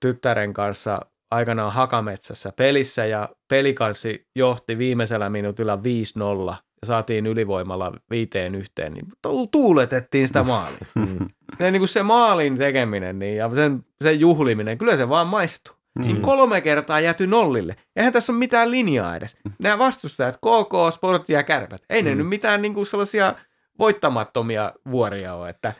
[0.00, 1.00] tyttären kanssa
[1.30, 9.06] aikanaan Hakametsässä pelissä ja pelikanssi johti viimeisellä minuutilla 5-0 ja saatiin ylivoimalla viiteen yhteen, niin
[9.22, 10.78] tu- tuuletettiin sitä maalia.
[10.94, 11.26] Mm.
[11.58, 15.74] Se, niin kuin se maalin tekeminen niin, ja sen, sen juhliminen, kyllä se vaan maistuu.
[15.98, 17.76] Niin kolme kertaa jääty nollille.
[17.96, 19.36] Eihän tässä ole mitään linjaa edes.
[19.62, 22.18] Nämä vastustajat, KK, Sportti ja Kärpät, ei ne Mm.
[22.18, 23.34] nyt mitään niin kuin sellaisia
[23.78, 25.48] voittamattomia vuoria ole.
[25.48, 25.72] Että,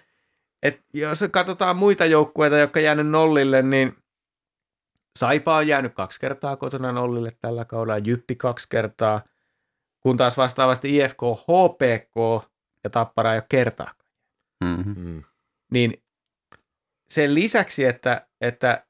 [0.62, 3.96] et jos katsotaan muita joukkueita, jotka jäänyt nollille, niin
[5.18, 9.20] Saipa on jäänyt kaksi kertaa kotona nollille tällä kaudella, Jyppi kaksi kertaa,
[10.00, 12.44] kun taas vastaavasti IFK, HPK
[12.84, 13.90] ja Tappara ei ole kertaa
[14.64, 14.94] Mm-hmm.
[14.98, 15.22] Mm.
[15.72, 16.02] niin
[17.10, 18.86] sen lisäksi, että, että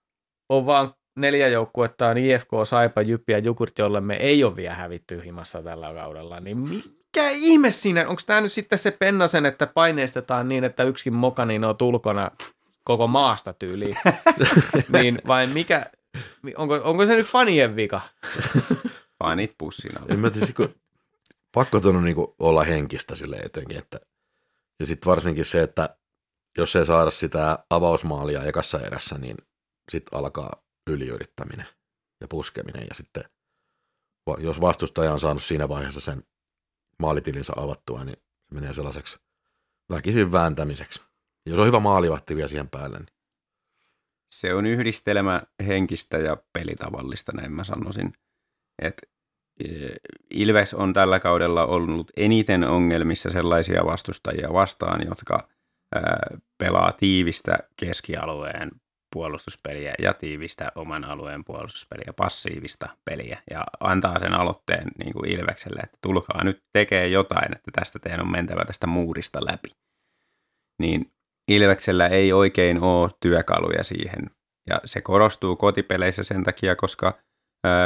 [0.49, 4.75] on vaan neljä joukkuetta, on IFK, Saipa, Jyppi ja Jukurt, jolle me ei ole vielä
[4.75, 9.67] hävitty himassa tällä kaudella, niin mikä ihme siinä, onko tämä nyt sitten se pennasen, että
[9.67, 12.31] paineistetaan niin, että yksikin moka niin on ulkona
[12.85, 13.97] koko maasta tyyliin.
[14.93, 15.87] niin vai mikä,
[16.57, 18.01] onko, onko se nyt fanien vika?
[19.19, 20.15] Fanit pussin alla.
[20.15, 20.75] En mä tiedä, kun
[21.55, 24.01] pakko tuon niinku olla henkistä sille etenkin, että
[24.81, 25.99] ja sitten varsinkin se, että
[26.59, 29.37] jos ei saada sitä avausmaalia ekassa erässä, niin
[29.91, 31.67] sitten alkaa yliyrittäminen
[32.21, 33.25] ja puskeminen ja sitten
[34.39, 36.25] jos vastustaja on saanut siinä vaiheessa sen
[36.99, 39.19] maalitilinsä avattua, niin se menee sellaiseksi
[39.91, 41.01] väkisin vääntämiseksi.
[41.47, 43.19] Ja jos on hyvä maalivahti vielä siihen päälle, niin
[44.35, 48.13] Se on yhdistelmä henkistä ja pelitavallista, näin mä sanoisin.
[48.83, 49.03] Et
[50.31, 55.49] Ilves on tällä kaudella ollut eniten ongelmissa sellaisia vastustajia vastaan, jotka
[56.59, 58.71] pelaa tiivistä keskialueen
[59.15, 65.81] puolustuspeliä ja tiivistä oman alueen puolustuspeliä, passiivista peliä ja antaa sen aloitteen niin kuin Ilvekselle,
[65.85, 69.69] että tulkaa nyt tekee jotain, että tästä teidän on mentävä tästä muurista läpi.
[70.79, 71.13] Niin
[71.49, 74.31] Ilveksellä ei oikein ole työkaluja siihen.
[74.71, 77.19] Ja se korostuu kotipeleissä sen takia, koska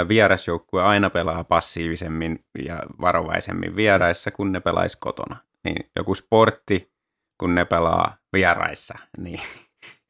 [0.09, 5.37] vierasjoukkue aina pelaa passiivisemmin ja varovaisemmin vieraissa, kun ne pelaisi kotona.
[5.65, 6.93] Niin joku sportti,
[7.39, 9.41] kun ne pelaa vieraissa, niin,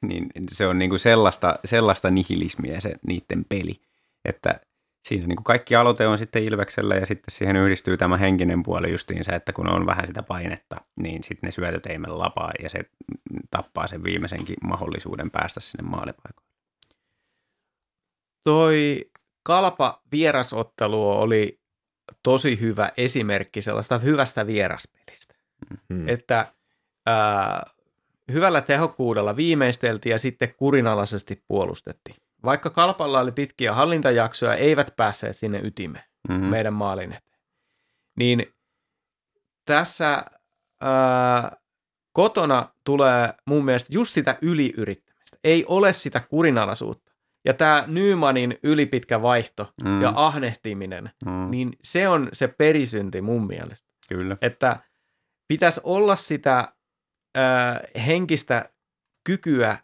[0.02, 3.80] niin se on niinku sellaista, sellaista nihilismiä se niiden peli,
[4.24, 4.60] että
[5.08, 9.34] siinä niinku kaikki aloite on sitten Ilveksellä ja sitten siihen yhdistyy tämä henkinen puoli justiinsa,
[9.34, 12.80] että kun on vähän sitä painetta, niin sitten ne syötöt ei mene lapaa ja se
[13.50, 16.52] tappaa sen viimeisenkin mahdollisuuden päästä sinne maalipaikoille.
[18.44, 19.00] Toi
[19.42, 21.60] kalpa vierasottelu oli
[22.22, 25.34] tosi hyvä esimerkki sellaista hyvästä vieraspelistä.
[25.92, 26.08] hmm.
[26.08, 26.52] Että
[27.06, 27.70] ää,
[28.32, 32.16] hyvällä tehokkuudella viimeisteltiin ja sitten kurinalaisesti puolustettiin.
[32.44, 36.46] Vaikka kalpalla oli pitkiä hallintajaksoja, eivät päässeet sinne ytimeen Mm-hmm.
[36.46, 37.40] meidän maalin eteen.
[38.16, 38.54] Niin
[39.64, 40.24] tässä
[40.80, 41.56] ää,
[42.12, 45.36] kotona tulee mun mielestä just sitä yliyrittämistä.
[45.44, 47.11] Ei ole sitä kurinalaisuutta.
[47.44, 50.02] Ja tämä Nymanin ylipitkä vaihto Mm.
[50.02, 53.88] ja ahnehtiminen, mm, niin se on se perisynti mun mielestä.
[54.08, 54.36] Kyllä.
[54.42, 54.76] Että
[55.48, 56.72] pitäisi olla sitä
[57.36, 58.70] ää, henkistä
[59.26, 59.76] kykyä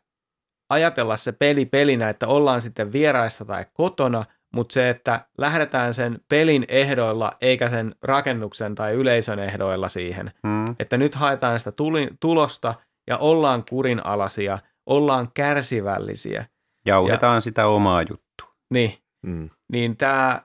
[0.71, 6.19] ajatella se peli pelinä, että ollaan sitten vieraissa tai kotona, mutta se, että lähdetään sen
[6.29, 12.09] pelin ehdoilla eikä sen rakennuksen tai yleisön ehdoilla siihen, Mm, että nyt haetaan sitä tuli,
[12.21, 12.75] tulosta
[13.07, 16.47] ja ollaan kurinalaisia, ollaan kärsivällisiä,
[16.89, 18.55] jauhetaan sitä omaa juttua.
[18.71, 19.51] niin Mm.
[19.73, 20.43] niin tämä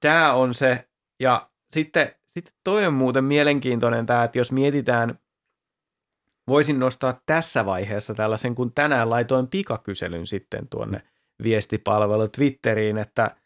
[0.00, 0.88] tää on se,
[1.20, 5.18] ja sitten, sitten toi on muuten mielenkiintoinen tämä, että jos mietitään,
[6.48, 11.02] voisin nostaa tässä vaiheessa tällaisen, kun tänään laitoin pikakyselyn sitten tuonne
[11.42, 13.36] viestipalvelu Twitteriin, että,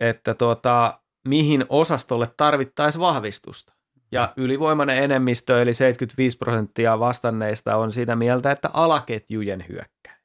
[0.00, 3.74] että tuota, mihin osastolle tarvittaisiin vahvistusta.
[4.12, 10.19] Ja ylivoimainen enemmistö, eli 75 prosenttia vastanneista on sitä mieltä, että alaketjujen hyökkää.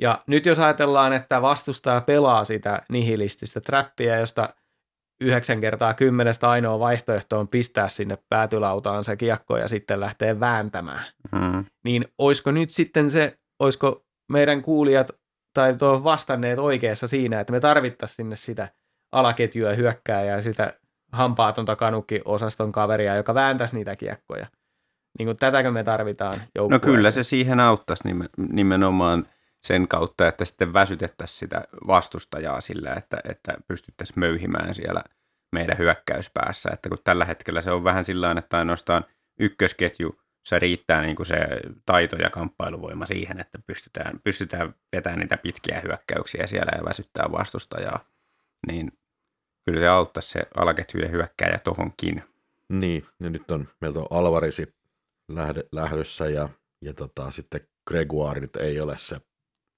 [0.00, 4.54] Ja nyt jos ajatellaan, että vastustaja pelaa sitä nihilististä trappia, josta
[5.20, 11.04] 9 kertaa kymmenestä ainoa vaihtoehto on pistää sinne päätylautaan se kiekko ja sitten lähtee vääntämään,
[11.32, 15.10] Mm, niin olisiko nyt sitten se, olisiko meidän kuulijat
[15.54, 18.68] tai tuo vastanneet oikeassa siinä, että me tarvittaisiin sinne sitä
[19.12, 20.72] alaketjua hyökkää ja sitä
[21.12, 24.46] hampaatonta kanukki-osaston kaveria, joka vääntäisi niitä kiekkoja.
[25.18, 26.80] Niin kuin tätäkö me tarvitaan No joukkueeseen?
[26.96, 29.26] kyllä se siihen auttaisi nimen- nimenomaan
[29.64, 35.02] sen kautta, että sitten väsytettäisiin sitä vastustajaa sillä, että, että pystyttäisiin möyhimään siellä
[35.52, 36.70] meidän hyökkäyspäässä.
[36.72, 39.04] Että kun tällä hetkellä se on vähän sillä että ainoastaan
[39.40, 41.36] ykkösketju, se riittää niin kuin se
[41.86, 48.04] taito ja kamppailuvoima siihen, että pystytään, pystytään vetämään niitä pitkiä hyökkäyksiä siellä ja väsyttää vastustajaa.
[48.66, 48.92] Niin
[49.64, 52.24] kyllä se auttaisi se alaketjujen hyökkääjä tohonkin.
[52.68, 54.74] Niin, ja nyt on, meiltä on Alvarisi
[55.28, 56.48] lähde, lähdössä ja,
[56.80, 59.20] ja tota, sitten Gregoire nyt ei ole se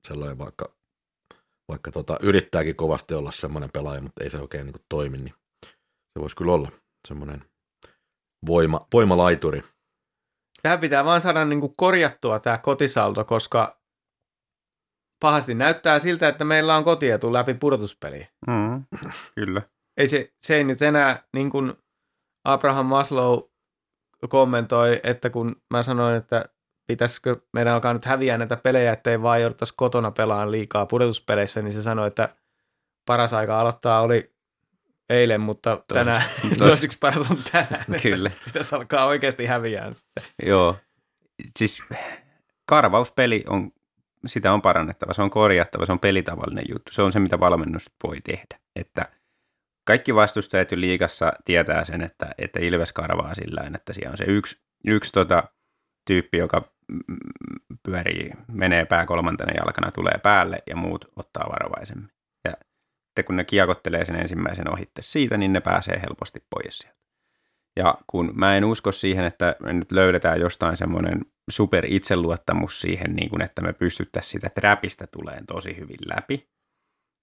[0.09, 0.73] sellainen, vaikka,
[1.69, 5.35] vaikka tota, yrittääkin kovasti olla semmoinen pelaaja, mutta ei se oikein niin kuin, toimi, niin
[6.13, 6.71] se voisi kyllä olla
[7.09, 7.45] semmoinen
[8.47, 9.63] voima, voimalaituri.
[10.63, 13.83] Tämä pitää vaan saada niin kuin korjattua tämä kotisaldo, koska
[15.21, 18.29] pahasti näyttää siltä, että meillä on kotietu läpi pudotuspeliä.
[18.47, 18.85] Mm,
[19.35, 19.63] kyllä.
[19.97, 21.73] Ei se, se ei nyt enää, niin kuin
[22.45, 23.39] Abraham Maslow
[24.29, 26.45] kommentoi, että kun mä sanoin, että
[26.93, 31.73] pitäisikö meidän alkaa nyt häviää näitä pelejä, ettei vaan jouduttaisi kotona pelaamaan liikaa pudotuspeleissä, niin
[31.73, 32.29] se sanoi, että
[33.07, 34.33] paras aika aloittaa oli
[35.11, 37.85] eilen, mutta tänään, tos- toiseksi paras on tänään.
[37.89, 38.31] että Kyllä.
[38.45, 39.93] Pitäisi alkaa oikeasti häviää.
[40.47, 40.77] Joo.
[41.59, 41.83] Siis
[42.67, 43.71] karvauspeli on,
[44.27, 46.93] sitä on parannettava, se on korjattava, se on pelitavallinen juttu.
[46.93, 48.59] Se on se, mitä valmennus voi tehdä.
[48.77, 49.05] Että
[49.85, 54.25] kaikki vastustajat jo liigassa tietää sen, että, että Ilves karvaa sillä että siellä on se
[54.25, 55.45] yksi, yksi tota,
[56.07, 56.72] tyyppi, joka
[57.83, 62.11] pyörii, menee pää kolmantena jalkana, tulee päälle ja muut ottaa varovaisemmin.
[62.45, 62.53] Ja
[63.07, 67.03] sitten kun ne kiekottelee sen ensimmäisen ohitte siitä, niin ne pääsee helposti pois sieltä.
[67.77, 71.21] Ja kun mä en usko siihen, että me nyt löydetään jostain semmoinen
[71.51, 76.49] super itseluottamus siihen, niin kuin että me pystyttäisiin sitä trapista tulee tosi hyvin läpi,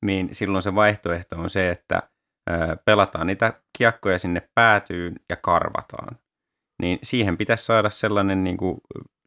[0.06, 2.10] niin silloin se vaihtoehto on se, että
[2.86, 6.20] pelataan niitä kiekkoja sinne päätyyn ja karvataan.
[6.82, 8.82] Niin siihen pitäisi saada sellainen, niin kuin,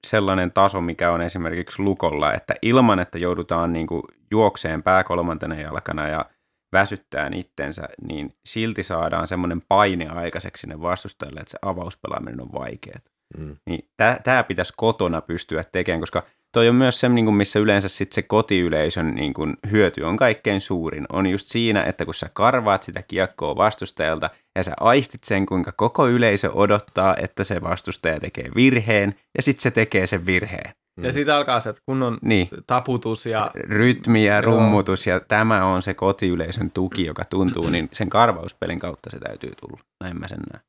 [0.07, 6.09] sellainen taso, mikä on esimerkiksi lukolla, että ilman, että joudutaan niin kuin, juokseen pääkolmantena jalkana
[6.09, 6.25] ja
[6.73, 12.99] väsyttää itsensä, niin silti saadaan semmoinen paine aikaiseksi sinne vastustajalle, että se avauspelaaminen on vaikeaa.
[13.39, 13.57] Mm.
[13.67, 13.89] Niin
[14.25, 16.23] tämä pitäisi kotona pystyä tekemään, koska
[16.53, 20.17] toi on myös se, niin kuin missä yleensä sit se kotiyleisön niin kuin hyöty on
[20.17, 21.07] kaikkein suurin.
[21.13, 25.73] On just siinä, että kun sä karvaat sitä kiekkoa vastustajalta ja sä aistit sen, kuinka
[25.73, 30.75] koko yleisö odottaa, että se vastustaja tekee virheen ja sitten se tekee sen virheen.
[30.97, 31.13] Ja mm.
[31.13, 32.49] siitä alkaa se kunnon niin.
[32.67, 33.51] taputus ja...
[33.55, 39.11] Rytmi ja rummutus ja tämä on se kotiyleisön tuki, joka tuntuu, niin sen karvauspelin kautta
[39.11, 39.83] se täytyy tulla.
[40.05, 40.65] Näin mä sen näen.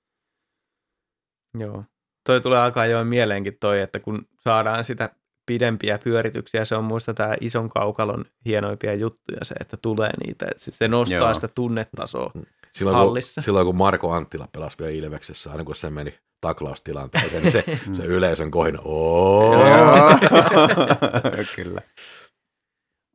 [1.59, 1.83] Joo.
[2.25, 5.09] Toi tulee alkaa jo mieleenkin toi, että kun saadaan sitä
[5.45, 10.63] pidempiä pyörityksiä, se on muista tämä ison kaukalon hienoimpia juttuja se, että tulee niitä, että
[10.63, 11.33] sit se nostaa Joo.
[11.33, 12.41] sitä tunnetasoa mm.
[12.71, 13.39] silloin, hallissa.
[13.39, 17.63] Kun, silloin kun Marko Anttila pelasi vielä Ilveksessä, aina kun se meni taklaustilanteeseen, niin se,
[17.97, 18.79] se yleisön kohina,
[21.55, 21.81] Kyllä.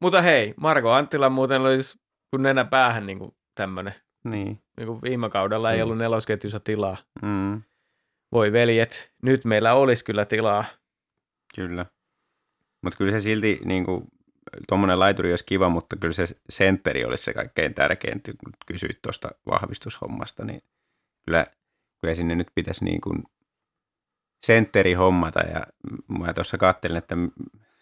[0.01, 1.99] Mutta hei, Marko Anttila muuten olisi
[2.31, 3.95] kun nenä päähän niin kuin tämmöinen.
[4.24, 4.62] Niin.
[4.76, 5.74] niin kuin viime kaudella mm.
[5.74, 6.97] ei ollut nelosketjussa tilaa.
[7.22, 7.62] Mm.
[8.33, 10.64] Voi veljet, nyt meillä olisi kyllä tilaa.
[11.55, 11.87] Kyllä.
[12.83, 14.05] Mutta kyllä se silti, niin kuin,
[14.68, 19.29] tuommoinen laituri olisi kiva, mutta kyllä se sentteri olisi se kaikkein tärkein, kun kysyit tuosta
[19.47, 20.62] vahvistushommasta, niin
[21.26, 21.47] kyllä,
[22.01, 23.22] kyllä sinne nyt pitäisi niin kuin
[24.47, 25.41] sentteri hommata.
[25.41, 25.66] Ja
[26.18, 27.16] mä tuossa kattelin, että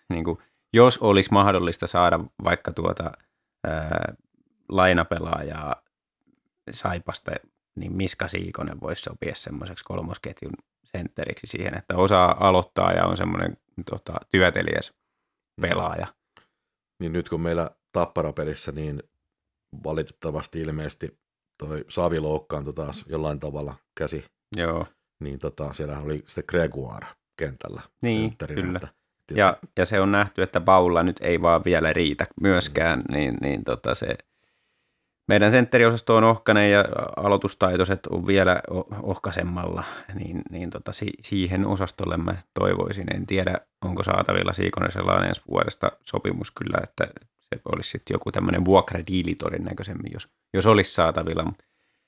[0.08, 0.38] niin kuin,
[0.72, 3.12] jos olisi mahdollista saada vaikka tuota
[3.66, 4.14] ää,
[4.68, 5.82] lainapelaajaa
[6.70, 7.32] Saipasta,
[7.74, 10.52] niin Miska Siikonen voisi sopia semmoiseksi kolmosketjun
[10.98, 13.56] sentteriksi siihen, että osaa aloittaa ja on semmoinen
[13.90, 14.92] tota, työtelijäs
[15.60, 16.06] pelaaja.
[17.00, 19.02] Niin nyt kun meillä tapparapelissä, niin
[19.84, 21.18] valitettavasti ilmeisesti
[21.58, 24.24] toi Savi loukkaantui taas jollain tavalla käsi.
[24.56, 24.86] Joo.
[25.20, 27.82] Niin tota, siellä oli sitten Gregoire kentällä.
[28.02, 28.76] Niin, kyllä.
[28.76, 28.88] Että,
[29.34, 33.14] ja, ja, se on nähty, että Baulla nyt ei vaan vielä riitä myöskään, mm.
[33.14, 34.16] niin, niin tota se–
[35.28, 36.84] meidän sentteriosasto on ohkainen ja
[37.16, 38.60] aloitustaitoiset on vielä
[39.02, 43.14] ohkasemmalla, niin, niin tota, si- siihen osastolle mä toivoisin.
[43.14, 43.54] En tiedä,
[43.84, 47.06] onko saatavilla Siikonen sellainen ensi vuodesta sopimus kyllä, että
[47.40, 51.52] se olisi sitten joku tämmöinen vuokradiili todennäköisemmin, jos, jos olisi saatavilla.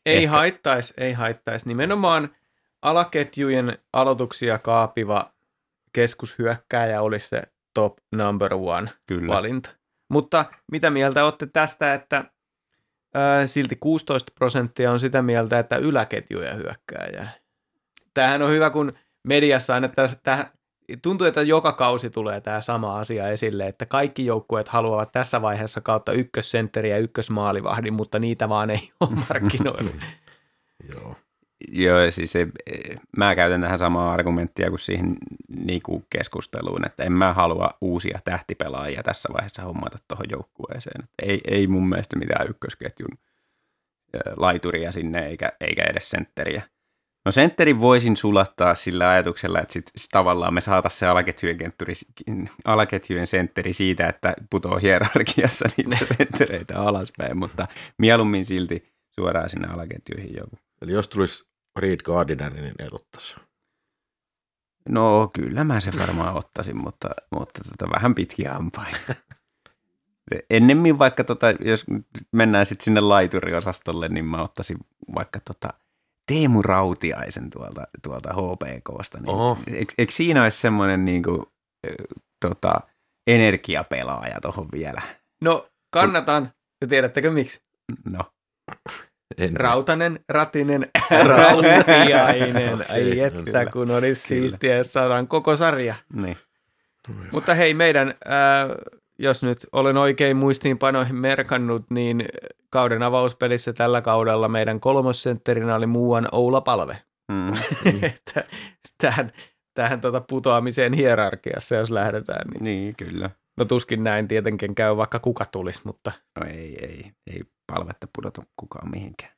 [0.07, 0.31] Ei ehkä...
[0.31, 1.69] haittaisi, ei haittaisi.
[1.69, 2.29] Nimenomaan
[2.83, 5.33] alaketjujen aloituksia kaapiva
[5.93, 7.43] keskushyökkääjä olisi se
[7.75, 9.35] top number one Kyllä.
[9.35, 9.71] valinta.
[10.11, 12.25] Mutta mitä mieltä olette tästä, että
[13.47, 17.29] silti 16 prosenttia on sitä mieltä, että yläketjuja hyökkääjä.
[18.15, 18.93] Tämähän on hyvä, kun
[19.25, 20.17] mediassa aina tässä,
[21.03, 25.81] tuntuu, että joka kausi tulee tämä sama asia esille, että kaikki joukkueet haluavat tässä vaiheessa
[25.81, 29.91] kautta ykkössentteri ja ykkösmaalivahdin, mutta niitä vaan ei ole markkinoilla.
[30.95, 31.17] Joo.
[31.69, 32.49] Joo, siis se,
[33.17, 35.17] mä käytän tähän samaa argumenttia kuin siihen
[35.49, 41.09] niin kuin keskusteluun, että en mä halua uusia tähtipelaajia tässä vaiheessa hommata tuohon joukkueeseen.
[41.23, 43.19] Ei, ei mun mielestä mitään ykkösketjun
[44.37, 46.63] laituria sinne eikä, eikä edes sentteriä.
[47.25, 51.73] No sentterin voisin sulattaa sillä ajatuksella, että sit, sit tavallaan me saataisiin se alaketjujen,
[52.65, 60.37] alaketjujen sentteri siitä, että putoo hierarkiassa niitä senttereitä alaspäin, mutta mieluummin silti suoraan sinne alaketjuihin
[60.37, 60.59] joku.
[60.83, 61.49] Eli jos tulisi
[61.79, 63.37] Reed Gardiner, niin ne ottaisi.
[64.89, 68.95] No kyllä mä sen varmaan ottaisin, mutta, mutta tota, vähän pitkiä hampain.
[70.51, 71.85] Ennemmin vaikka, tota, jos
[72.33, 74.79] mennään sitten sinne laituriosastolle, niin mä ottaisin
[75.15, 75.69] vaikka tota,
[76.27, 79.19] Teemu Rautiaisen tuolta, tuolta HPKsta.
[79.21, 81.43] Niin, eikö, eikö siinä olisi semmoinen niin kuin,
[82.41, 82.81] tota,
[83.27, 85.03] energiapelaaja tuohon vielä?
[85.41, 86.53] No kannatan.
[86.81, 87.63] Ja tiedättekö miksi?
[88.13, 88.21] No.
[89.37, 90.87] En Rautanen, ratinen,
[91.27, 92.85] rautiainen.
[92.91, 95.95] Ai että, kun olisi siistiä, jos saadaan koko sarja.
[96.13, 96.37] Niin.
[97.33, 102.25] Mutta hei, meidän, äh, jos nyt olen oikein muistiinpanoihin merkannut, niin
[102.71, 107.03] kauden avauspelissä tällä kaudella meidän kolmosentterinä oli muuan Oula Palve.
[107.33, 107.53] Mm.
[108.03, 108.45] että
[108.99, 109.33] tähän,
[109.75, 112.51] tähän tota putoamiseen hierarkiassa, jos lähdetään.
[112.51, 113.31] Niin, niin kyllä.
[113.59, 116.13] No tuskin näin tietenkin käy, vaikka kuka tulisi, mutta...
[116.41, 119.33] No ei, ei, ei palvetta pudota kukaan mihinkään.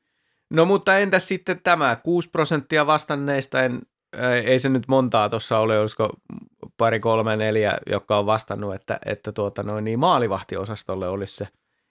[0.50, 1.96] No mutta entäs sitten tämä?
[1.96, 3.82] 6 prosenttia vastanneista en
[4.44, 6.10] ei se nyt montaa tuossa ole, olisiko
[6.76, 11.48] pari, kolme, neljä, jotka on vastannut, että, että tuota noin, niin maalivahtiosastolle olisi se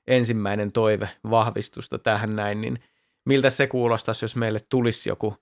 [0.08, 2.84] ensimmäinen toive vahvistusta tähän näin, niin
[3.26, 5.36] miltä se kuulostaisi, jos meille tulisi joku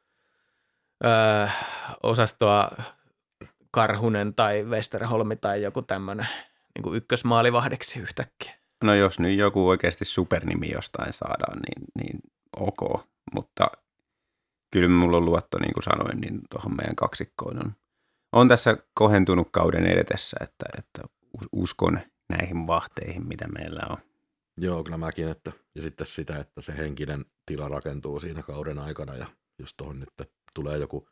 [1.06, 1.48] öö,
[2.04, 2.72] osastoa
[3.72, 6.28] Karhunen tai Westerholmi tai joku tämmöinen
[6.84, 8.54] niin ykkösmaalivahdeksi yhtäkkiä.
[8.84, 12.20] No jos nyt joku oikeasti supernimi jostain saadaan, niin, niin
[12.56, 13.72] ok, mutta
[14.72, 17.74] kyllä mulla on luotto, niin kuin sanoin, niin tuohon meidän kaksikkoon on,
[18.32, 21.02] on tässä kohentunut kauden edetessä, että, että
[21.52, 22.00] uskon
[22.30, 23.98] näihin vahteihin, mitä meillä on.
[24.58, 29.16] Joo, kyllä mäkin, että, ja sitten sitä, että se henkinen tila rakentuu siinä kauden aikana,
[29.16, 29.26] ja
[29.60, 31.08] jos tuohon nyt tulee joku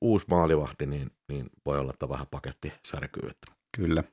[0.00, 3.28] uusi maalivahti, niin, niin voi olla, että vähän paketti särkyy.
[3.30, 3.52] Että.
[3.76, 4.04] Kyllä.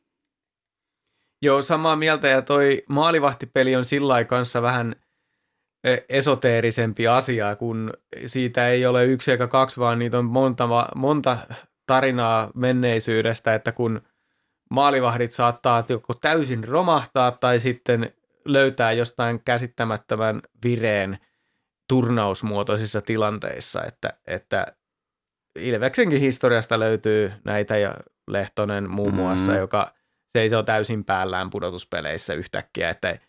[1.44, 4.96] Joo, samaa mieltä, ja toi maalivahtipeli on sillä kanssa vähän
[5.84, 7.94] e, esoteerisempi asia, kun
[8.26, 11.38] siitä ei ole yksi eikä kaksi, vaan niitä on monta, monta
[11.88, 14.02] tarinaa menneisyydestä, että kun
[14.70, 18.14] maalivahdit saattaa joko täysin romahtaa tai sitten
[18.46, 21.18] löytää jostain käsittämättömän vireen
[21.90, 24.68] turnausmuotoisissa tilanteissa, että, että
[25.60, 27.96] Ilveksenkin historiasta löytyy näitä ja
[28.28, 29.62] Lehtonen muun muassa, mm-hmm.
[29.62, 29.94] joka
[30.38, 33.20] seisoo täysin päällään pudotuspeleissä yhtäkkiä, että,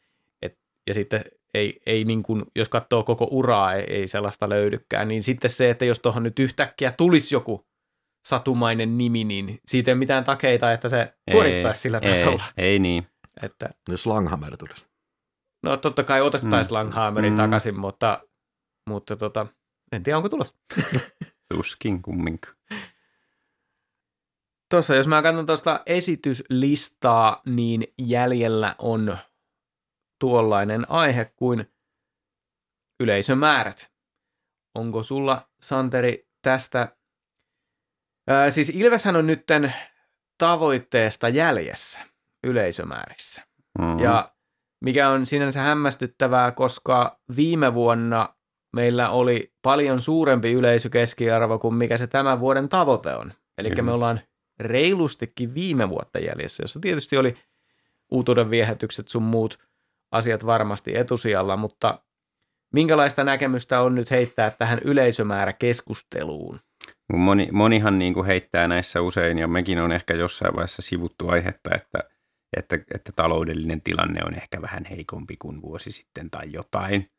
[0.43, 1.25] et, ja sitten
[1.55, 5.71] ei, ei niin kuin, jos katsoo koko uraa, ei, ei sellaista löydykään, niin sitten se,
[5.71, 7.67] että jos tuohon nyt yhtäkkiä tulisi joku
[8.29, 12.45] satumainen nimi, niin siitä ei mitään takeita, että se suorittaisi sillä ei, tasolla.
[12.57, 13.07] Ei niin.
[13.43, 14.87] Että, jos Langhammer tulisi.
[15.63, 16.75] No totta kai otettaisiin mm.
[16.75, 17.37] Langhammerin mm.
[17.37, 18.23] takaisin, mutta,
[18.91, 19.47] mutta tota,
[19.93, 20.55] en tiedä onko tulos.
[21.55, 22.57] Tuskin kumminkaan.
[24.71, 29.19] Tuossa, jos mä katson tuosta esityslistaa, niin jäljellä on
[30.21, 31.73] tuollainen aihe kuin
[33.01, 33.93] yleisömäärät.
[34.75, 36.97] Onko sulla, Santeri, tästä...
[38.29, 39.75] Ää, siis Ilveshän on nytten
[40.39, 42.01] tavoitteesta jäljessä
[42.47, 43.43] yleisömäärissä.
[43.79, 43.99] Mm-hmm.
[43.99, 44.35] Ja
[44.85, 48.35] mikä on sinänsä hämmästyttävää, koska viime vuonna
[48.77, 53.33] meillä oli paljon suurempi yleisökeskiarvo kuin mikä se tämän vuoden tavoite on.
[53.59, 54.21] Eli me ollaan
[54.61, 57.37] reilustikin viime vuotta jäljessä, jossa tietysti oli
[58.11, 59.59] uutuuden viehätykset sun muut
[60.13, 61.99] asiat varmasti etusijalla, mutta
[62.73, 66.61] minkälaista näkemystä on nyt heittää tähän yleisömääräkeskusteluun?
[67.13, 71.71] Moni, monihan niin kuin heittää näissä usein, ja mekin on ehkä jossain vaiheessa sivuttu aihetta,
[71.75, 71.99] että,
[72.57, 77.11] että, että taloudellinen tilanne on ehkä vähän heikompi kuin vuosi sitten tai jotain.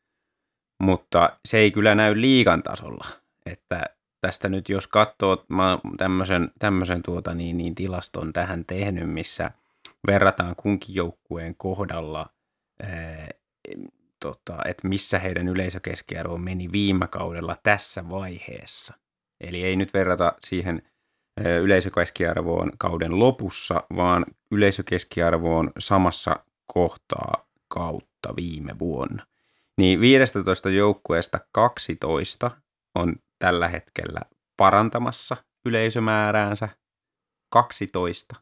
[0.82, 3.06] Mutta se ei kyllä näy liikan tasolla,
[3.46, 3.95] että
[4.26, 9.50] tästä nyt jos katsoo, mä tämmöisen, tämmöisen tuota niin, niin tilaston tähän tehnyt, missä
[10.06, 12.30] verrataan kunkin joukkueen kohdalla,
[14.20, 18.94] tota, että missä heidän yleisökeskiarvo meni viime kaudella tässä vaiheessa.
[19.40, 20.82] Eli ei nyt verrata siihen
[21.62, 29.26] yleisökeskiarvoon kauden lopussa, vaan yleisökeskiarvoon samassa kohtaa kautta viime vuonna.
[29.76, 32.50] Niin 15 joukkueesta 12
[32.94, 34.20] on tällä hetkellä
[34.56, 36.68] parantamassa yleisömääräänsä
[37.50, 38.36] 12.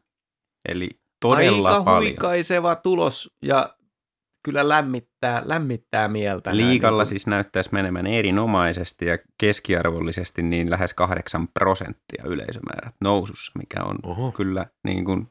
[0.69, 0.89] Eli
[1.19, 2.03] todella Aika paljon.
[2.03, 3.75] huikaiseva tulos ja
[4.45, 6.57] kyllä lämmittää, lämmittää mieltä.
[6.57, 13.83] Liikalla niin siis näyttäisi menemään erinomaisesti ja keskiarvollisesti niin lähes 8 prosenttia yleisömäärät nousussa, mikä
[13.83, 14.31] on Oho.
[14.31, 15.27] kyllä niin kuin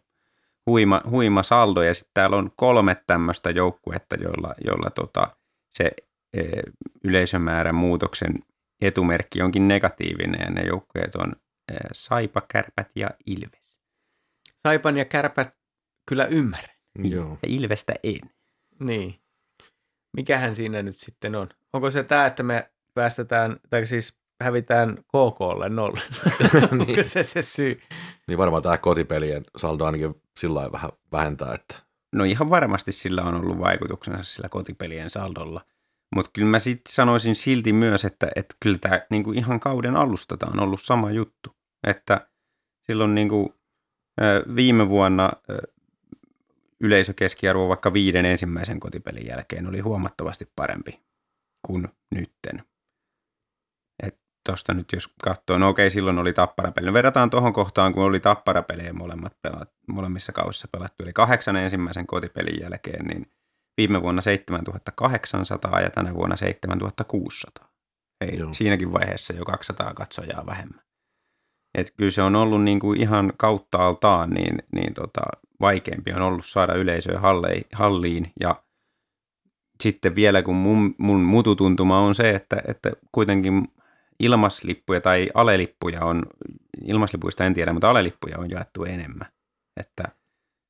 [0.67, 1.83] huima, huima saldo.
[1.83, 5.37] Ja sitten täällä on kolme tämmöistä joukkuetta, joilla, joilla tota,
[5.71, 5.91] se
[6.33, 6.43] e,
[7.05, 8.35] yleisömäärän muutoksen
[8.87, 11.33] etumerkki onkin negatiivinen ja ne joukkueet on
[11.73, 13.81] e, Saipa, Kärpät ja Ilves.
[14.63, 15.55] Saipan ja Kärpät
[16.09, 16.75] kyllä ymmärrän.
[17.05, 17.29] Joo.
[17.43, 18.21] Ja Ilvestä en.
[18.81, 19.15] Niin.
[20.17, 21.49] Mikähän siinä nyt sitten on?
[21.73, 26.01] Onko se tämä, että me päästetään, tai siis hävitään KKlle nolle?
[26.73, 27.05] Onko Niin.
[27.05, 27.81] se se syy?
[28.29, 31.75] Niin varmaan tämä kotipelien saldo ainakin sillä vähän vähentää, että
[32.15, 35.65] No ihan varmasti sillä on ollut vaikutuksensa sillä kotipelien saldolla.
[36.15, 40.37] Mutta kyllä mä sitten sanoisin silti myös, että, että kyllä tämä niinku ihan kauden alusta
[40.37, 41.57] tää on ollut sama juttu.
[41.87, 42.29] Että
[42.81, 43.55] silloin niinku,
[44.57, 45.33] viime vuonna
[46.81, 51.01] yleisökeskiarvo vaikka viiden ensimmäisen kotipelin jälkeen oli huomattavasti parempi
[51.67, 52.63] kuin nytten.
[54.03, 56.87] Et tosta nyt jos katsoo, no okei silloin oli tapparapeli.
[56.87, 62.07] No verrataan tuohon kohtaan, kun oli tapparapelejä molemmat pelat, molemmissa kausissa pelattu, eli kahdeksan ensimmäisen
[62.07, 63.31] kotipelin jälkeen, niin
[63.77, 67.69] viime vuonna 7800 ja tänä vuonna 7600.
[68.21, 68.53] Ei, Joo.
[68.53, 70.85] siinäkin vaiheessa jo 200 katsojaa vähemmän.
[71.75, 75.21] Et kyllä se on ollut niin kuin ihan kautta altaan, niin, niin tota,
[75.61, 78.33] vaikeampi on ollut saada yleisöä halle, halliin.
[78.41, 78.63] Ja
[79.83, 83.69] sitten vielä kun mun, mun mututuntuma on se, että, että kuitenkin
[84.21, 86.23] ilmaslippuja tai alelippuja on
[86.85, 89.27] ilmaslipuista en tiedä, mutta alelippuja on jaettu enemmän.
[89.77, 90.05] Että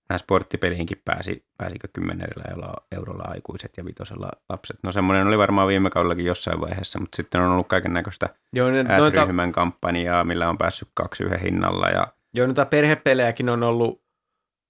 [0.09, 4.77] tähän sporttipeliinkin pääsi, pääsikö kymmenellä eurolla, eurolla aikuiset ja vitosella lapset.
[4.83, 8.83] No semmoinen oli varmaan viime kaudellakin jossain vaiheessa, mutta sitten on ollut kaiken näköistä ne,
[8.83, 11.89] noita, S-ryhmän kampanjaa, millä on päässyt kaksi yhden hinnalla.
[11.89, 14.05] Ja, joo, noita perhepelejäkin on ollut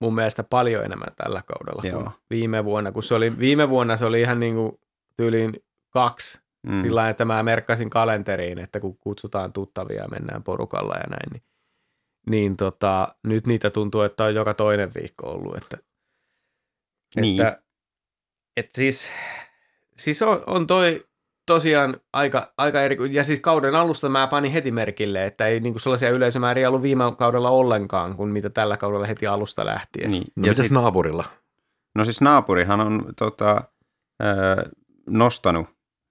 [0.00, 2.02] mun mielestä paljon enemmän tällä kaudella Joo.
[2.02, 2.92] kuin viime vuonna.
[2.92, 4.80] Kun se oli, viime vuonna se oli ihan niin kuin
[5.16, 5.52] tyyliin
[5.90, 11.06] kaksi mm, Sillä että mä merkkasin kalenteriin, että kun kutsutaan tuttavia ja mennään porukalla ja
[11.10, 11.42] näin, niin,
[12.30, 15.56] niin tota, nyt niitä tuntuu, että on joka toinen viikko ollut.
[15.56, 15.78] Että,
[17.16, 17.40] Niin.
[17.40, 17.62] että,
[18.56, 19.10] että siis,
[19.96, 21.04] siis on, on toi
[21.46, 25.78] tosiaan aika, aika eri, ja siis kauden alusta mä panin heti merkille, että ei niinku
[25.78, 30.10] sellaisia yleisömääriä ollut viime kaudella ollenkaan, kuin mitä tällä kaudella heti alusta lähtien.
[30.10, 30.24] niin.
[30.36, 31.24] No ja mitäs sit, naapurilla?
[31.94, 33.64] no siis naapurihan on tota,
[34.22, 34.70] ö,
[35.06, 35.66] nostanut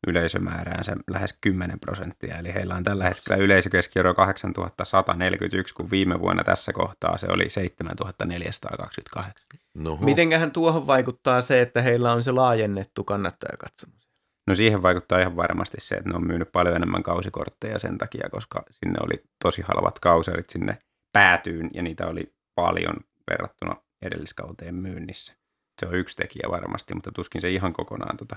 [0.07, 6.73] yleisömääräänsä lähes 10 prosenttia, eli heillä on tällä hetkellä yleisökeskiarvo 8141, kun viime vuonna tässä
[6.73, 9.43] kohtaa se oli 7428.
[9.73, 14.03] No, Mitenköhän tuohon vaikuttaa se, että heillä on se laajennettu kannattajakatsomus?
[14.47, 18.29] No siihen vaikuttaa ihan varmasti se, että ne on myynyt paljon enemmän kausikortteja sen takia,
[18.31, 20.77] koska sinne oli tosi halvat kauserit sinne
[21.13, 22.95] päätyyn ja niitä oli paljon
[23.31, 25.33] verrattuna edelliskauteen myynnissä.
[25.79, 28.35] Se on yksi tekijä varmasti, mutta tuskin se ihan kokonaan tuota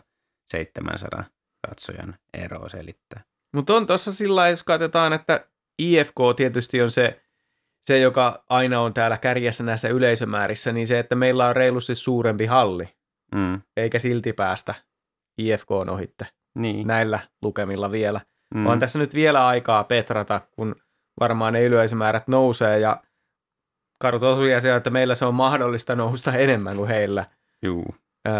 [0.50, 1.24] 700
[1.68, 3.24] katsojan eroa selittää.
[3.54, 5.46] Mutta on tuossa sillä lailla, jos katsotaan, että
[5.78, 7.22] IFK tietysti on se,
[7.82, 12.46] se, joka aina on täällä kärjessä näissä yleisömäärissä, niin se, että meillä on reilusti suurempi
[12.46, 12.88] halli,
[13.34, 14.74] Mm, eikä silti päästä
[15.38, 16.86] IFK ohitte niin.
[16.86, 18.20] näillä lukemilla vielä.
[18.54, 18.64] Mm.
[18.64, 20.74] Vaan tässä nyt vielä aikaa petrata, kun
[21.20, 23.02] varmaan ne yleisömäärät nousee ja
[23.98, 27.24] karu tosiasia, on, että meillä se on mahdollista nousta enemmän kuin heillä.
[27.62, 27.94] juu.
[28.26, 28.32] Öö,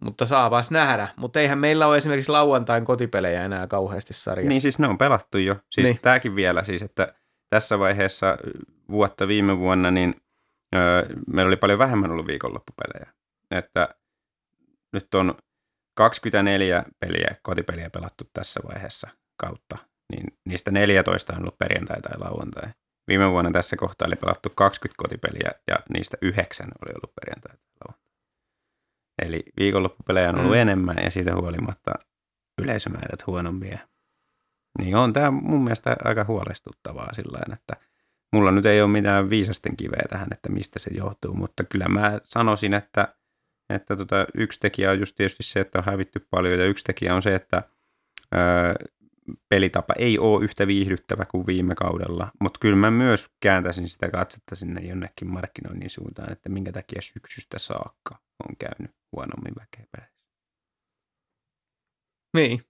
[0.00, 1.08] mutta saapas nähdä.
[1.16, 4.48] Mutta eihän meillä ole esimerkiksi lauantain kotipelejä enää kauheasti sarjassa.
[4.48, 5.54] Niin siis ne on pelattu jo.
[5.54, 5.84] Siis Niin.
[5.84, 6.02] niin.
[6.02, 7.14] tämäkin vielä siis, että
[7.50, 8.38] tässä vaiheessa
[8.90, 10.14] vuotta viime vuonna, niin
[10.74, 13.12] öö, meillä oli paljon vähemmän ollut viikonloppupelejä.
[13.50, 13.88] Että
[14.92, 15.34] nyt on
[15.96, 19.78] 24 peliä, kotipeliä pelattu tässä vaiheessa kautta,
[20.12, 22.70] niin niistä 14 on ollut perjantai tai lauantai.
[23.08, 27.68] Viime vuonna tässä kohtaa oli pelattu 20 kotipeliä ja niistä yhdeksän oli ollut perjantai tai
[27.84, 28.09] lauantai.
[29.22, 30.56] Eli viikonloppupelejä on ollut Mm.
[30.56, 30.60] mm.
[30.62, 31.92] enemmän ja siitä huolimatta
[32.62, 33.78] yleisömäärät huonompia.
[34.78, 37.76] Niin on tämä mun mielestä aika huolestuttavaa sillä että
[38.32, 42.20] mulla nyt ei ole mitään viisasten kiveä tähän, että mistä se johtuu, mutta kyllä mä
[42.24, 43.14] sanoisin, että,
[43.70, 47.14] että tota, yksi tekijä on just tietysti se, että on hävitty paljon ja yksi tekijä
[47.14, 47.62] on se, että
[48.32, 48.74] ää,
[49.48, 54.54] pelitapa ei ole yhtä viihdyttävä kuin viime kaudella, mutta kyllä mä myös kääntäisin sitä katsetta
[54.54, 58.18] sinne jonnekin markkinoinnin suuntaan, että minkä takia syksystä saakka
[58.48, 60.20] on käynyt huonommin väkeä peleissä.
[62.34, 62.64] Niin.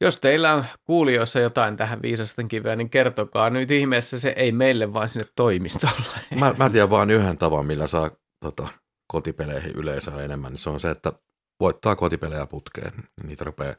[0.00, 4.94] Jos teillä on kuulijoissa jotain tähän viisasten kiveä, niin kertokaa nyt ihmeessä se ei meille,
[4.94, 6.20] vaan sinne toimistolle.
[6.40, 8.10] Mä, mä tiedän vain yhden tavan, millä saa
[8.40, 8.68] tota,
[9.06, 11.12] kotipeleihin yleisöä enemmän, niin se on se, että
[11.60, 12.92] voittaa kotipelejä putkeen.
[12.96, 13.74] Niin Niitä rupeaa,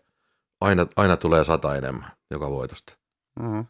[0.61, 2.97] aina, aina tulee sata enemmän joka voitosta.
[3.39, 3.65] Mm.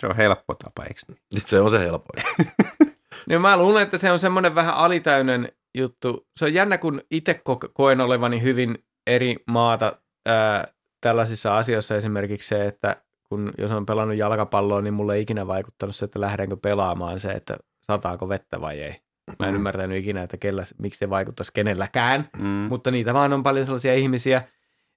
[0.00, 1.20] Se on helppo tapa, eikö niin?
[1.34, 2.24] Niin Se on se helpoin.
[3.28, 6.26] Niin mä luulen, että se on semmoinen vähän alitäynen juttu.
[6.36, 9.96] Se on jännä, kun itse ko- koen olevani hyvin eri maata
[10.26, 10.68] ää,
[11.00, 15.96] tällaisissa asioissa esimerkiksi se, että kun jos on pelannut jalkapalloa, niin mulle ei ikinä vaikuttanut
[15.96, 17.56] se, että lähdenkö pelaamaan se, että
[17.86, 18.94] sataako vettä vai ei.
[19.38, 19.56] Mä en Mm.
[19.56, 22.28] ymmärtänyt ikinä, että kellä, miksi se vaikuttaisi kenelläkään.
[22.38, 22.44] Mm.
[22.46, 24.42] mutta niitä vaan on paljon sellaisia ihmisiä,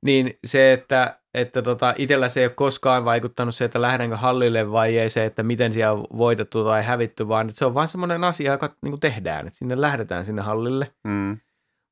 [0.05, 4.71] niin se, että, että tota, itsellä se ei ole koskaan vaikuttanut se, että lähdenkö hallille
[4.71, 7.87] vai ei se, että miten siellä on voitettu tai hävitty, vaan että se on vaan
[7.87, 10.91] semmoinen asia, joka niin tehdään, että sinne lähdetään sinne hallille.
[11.07, 11.37] Mm.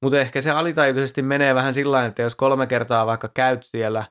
[0.04, 4.06] Mutta ehkä se alitajuisesti menee vähän sillä tavalla, että jos kolme kertaa vaikka käyt siellä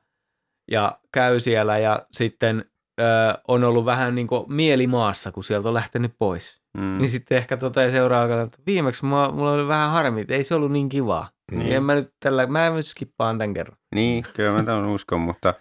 [0.70, 2.64] ja käy siellä ja sitten
[3.00, 3.04] ö,
[3.48, 6.98] on ollut vähän niin kuin mielimaassa, kun sieltä on lähtenyt pois, Mm.
[6.98, 10.54] niin sitten ehkä toteaa seuraavana, että viimeksi mulla, mulla oli vähän harmi, että ei se
[10.54, 11.28] ollut niin kivaa.
[11.51, 11.72] Niin.
[11.72, 13.78] En mä nyt tällä, mä nyt skippaan tämän kerran.
[13.94, 15.55] Niin, kyllä mä tämän uskon, mutta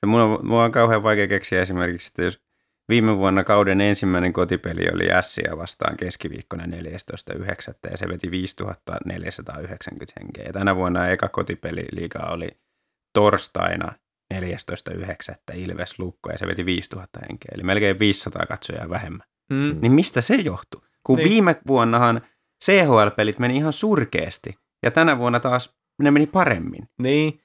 [0.00, 2.40] se mun on, mun on kauhean vaikea keksiä esimerkiksi, että jos
[2.88, 6.70] viime vuonna kauden ensimmäinen kotipeli oli Ässiä vastaan keskiviikkona 14.9.
[7.90, 10.44] ja se veti 5490 henkeä.
[10.44, 12.48] Ja tänä vuonna eka kotipeli liikaa oli
[13.14, 13.92] torstaina
[14.34, 14.38] 14.9.
[15.54, 19.26] Ilves Lukko ja se veti 5000 henkeä, eli melkein 500 katsojaa vähemmän.
[19.50, 19.78] Mm.
[19.80, 20.84] Niin mistä se johtuu?
[21.04, 21.28] Kun niin.
[21.28, 22.20] viime vuonnahan
[22.64, 26.88] CHL-pelit meni ihan surkeasti ja tänä vuonna taas ne meni paremmin.
[27.02, 27.40] Niin.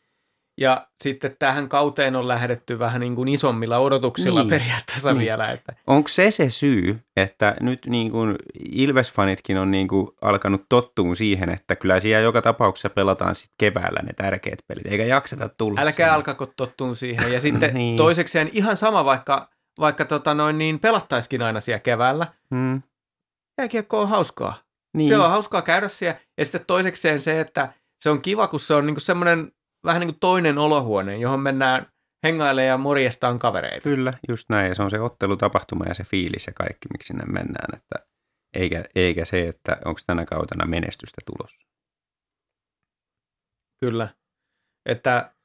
[0.62, 4.50] Ja sitten tähän kauteen on lähdetty vähän niin kuin isommilla odotuksilla niin.
[4.50, 5.20] Periaatteessa niin.
[5.20, 5.52] Vielä.
[5.52, 8.36] Että, Onko se se syy, että nyt niin kuin
[8.72, 14.00] Ilves-fanitkin on niin kuin alkanut tottuun siihen, että kyllä siellä joka tapauksessa pelataan sit keväällä
[14.04, 16.10] ne tärkeät pelit, eikä jakseta tulla älkää sinne.
[16.16, 17.34] alkako tottuun siihen.
[17.34, 17.98] Ja sitten niin.
[17.98, 22.82] Toisekseen ihan sama, vaikka, vaikka tota noin, niin pelattaisikin aina siellä keväällä, Mm.
[23.58, 24.58] jääkiekko on hauskaa.
[24.94, 25.10] Niin.
[25.10, 26.20] Se on hauskaa käydä siellä.
[26.38, 29.52] Ja sitten toisekseen se, että se on kiva, kun se on niinku semmoinen
[29.86, 31.92] vähän niin kuin toinen olohuone, johon mennään
[32.24, 33.80] hengailemaan ja morjestaan kavereita.
[33.80, 34.70] Kyllä, just näin.
[34.70, 37.78] Ja se on se ottelutapahtuma ja se fiilis ja kaikki, miksi sinne mennään.
[37.78, 38.08] Että
[38.54, 41.68] eikä, eikä se, että onko tänä kautena menestystä tulossa.
[43.80, 44.08] Kyllä.
[44.86, 45.36] Että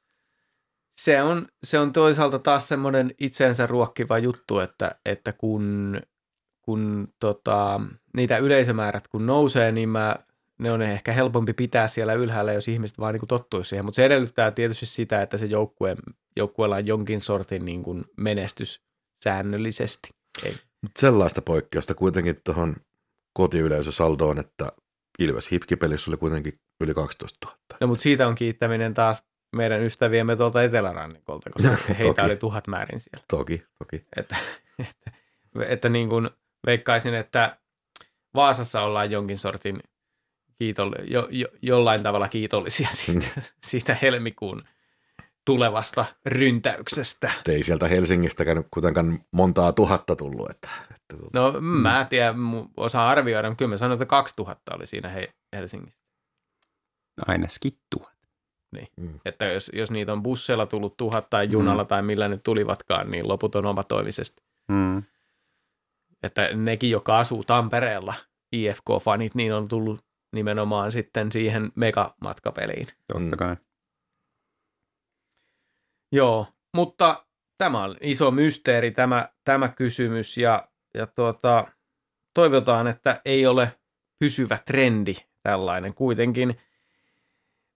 [0.91, 5.99] se on, se on toisaalta taas semmoinen itseensä ruokkiva juttu, että, että kun,
[6.67, 7.81] kun tota,
[8.15, 10.15] niitä yleisömäärät kun nousee, niin mä,
[10.57, 13.85] ne on ehkä helpompi pitää siellä ylhäällä, jos ihmiset vaan niin tottuisi siihen.
[13.85, 15.95] Mutta se edellyttää tietysti sitä, että se joukkue,
[16.35, 18.81] joukkueella on jonkin sortin niin kuin menestys
[19.15, 20.09] säännöllisesti.
[20.43, 20.55] Ei.
[20.81, 22.75] Mut sellaista poikkeusta kuitenkin tuohon
[23.33, 24.71] kotiyleisösaldoon, että
[25.19, 27.57] Ilves Hipkipelissä oli kuitenkin yli 12 000.
[27.81, 29.23] No mutta siitä on kiittäminen taas
[29.55, 32.21] meidän ystäviemme tuolta Etelärannikolta, koska heitä Toki.
[32.21, 33.25] oli tuhat määrin siellä.
[33.27, 34.05] Toki, toki.
[34.17, 34.35] Että,
[34.89, 35.11] että,
[35.67, 36.29] että niin kuin
[36.67, 37.57] veikkaisin, että
[38.35, 39.79] Vaasassa ollaan jonkin sortin
[40.63, 43.27] kiitoll- jo, jo, jollain tavalla kiitollisia siitä,
[43.63, 44.63] siitä helmikuun
[45.45, 47.31] tulevasta ryntäyksestä.
[47.39, 50.49] Et Ei sieltä Helsingistäkään kuitenkaan montaa tuhatta tullut.
[50.49, 52.33] Että, että tuota, No mä en tiedä,
[52.77, 56.01] osaan arvioida, mutta kyllä mä sanoin, että 2000 oli siinä he, Helsingissä.
[57.27, 58.11] Aina skittua.
[58.97, 59.19] mm.
[59.25, 61.87] Että jos, jos niitä on busseilla tullut tuhat tai junalla mm.
[61.87, 64.43] tai millä nyt tulivatkaan, niin loput on omatoimisesti.
[64.67, 65.03] Mm.
[66.23, 68.13] Että nekin, joka asuu Tampereella,
[68.55, 70.05] IFK-fanit, niin on tullut
[70.35, 72.87] nimenomaan sitten siihen megamatkapeliin.
[73.13, 73.55] Totta kai.
[76.11, 77.25] Joo, mutta
[77.57, 81.67] tämä on iso mysteeri tämä, tämä kysymys ja, ja tuota,
[82.33, 83.79] toivotaan, että ei ole
[84.19, 85.93] pysyvä trendi tällainen.
[85.93, 86.57] Kuitenkin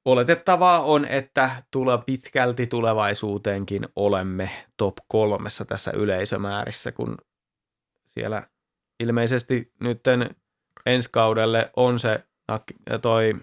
[0.05, 7.17] oletettavaa on, että tule pitkälti tulevaisuuteenkin olemme top kolmessa tässä yleisömäärissä, kun
[8.13, 8.43] siellä
[8.99, 10.35] ilmeisesti nytten
[10.85, 12.23] ensi kaudelle on se
[13.01, 13.35] toi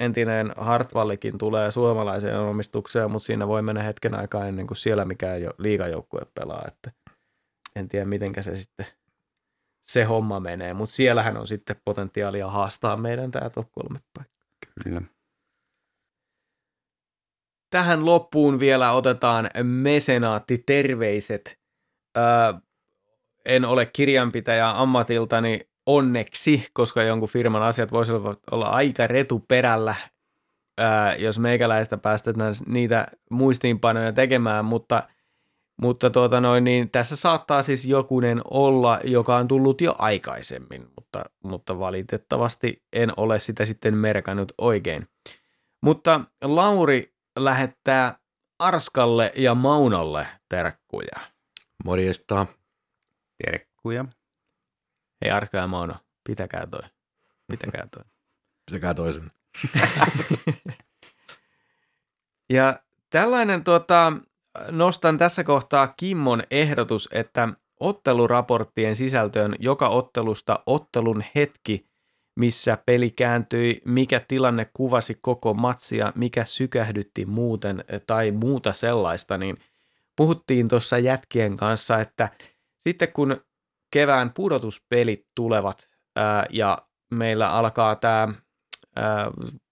[0.00, 5.42] entinen Hartwallikin tulee suomalaiseen omistukseen, mutta siinä voi mennä hetken aikaa ennen kuin siellä mikään
[5.42, 6.92] jo liigajoukkue pelaa, että
[7.76, 8.86] en tiedä mitenkä se sitten
[9.82, 14.36] se homma menee, mutta siellähän on sitten potentiaalia haastaa meidän tämä top kolme paikka.
[14.84, 15.02] Kyllä.
[17.70, 21.58] Tähän loppuun vielä otetaan mesenaattiterveiset.
[22.18, 22.24] Öö,
[23.44, 29.94] en ole kirjanpitäjä ammatiltani onneksi, koska jonkun firman asiat voisivat olla aika retuperällä,
[30.78, 35.02] ää, jos meikäläistä päästetään niitä muistiinpanoja tekemään, mutta,
[35.82, 41.24] mutta tuota noin, niin tässä saattaa siis jokunen olla, joka on tullut jo aikaisemmin, mutta,
[41.44, 45.08] mutta valitettavasti en ole sitä sitten merkannut oikein.
[45.82, 48.18] Mutta Lauri lähettää
[48.58, 51.20] Arskalle ja Maunalle terkkuja.
[51.84, 52.46] Morjesta.
[53.44, 54.04] Terkkuja.
[55.24, 56.82] Hei Arska ja Mauno, pitäkää toi.
[57.46, 58.04] Pitäkää toi.
[58.70, 59.30] Sekä toisen.
[62.50, 64.12] Ja tällainen tuota,
[64.70, 67.48] nostan tässä kohtaa Kimmon ehdotus, että
[67.80, 71.86] otteluraporttien sisältöön joka ottelusta ottelun hetki,
[72.34, 79.56] missä peli kääntyi, mikä tilanne kuvasi koko matsia, mikä sykähdytti muuten tai muuta sellaista, niin
[80.16, 82.28] puhuttiin tuossa jätkien kanssa, että
[82.78, 83.40] sitten kun
[83.92, 86.78] kevään pudotuspelit tulevat ää, ja
[87.14, 88.28] meillä alkaa tämä,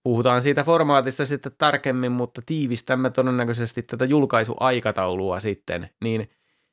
[0.02, 6.30] puhutaan siitä formaatista sitten tarkemmin, mutta tiivistämme todennäköisesti tätä julkaisuaikataulua sitten, niin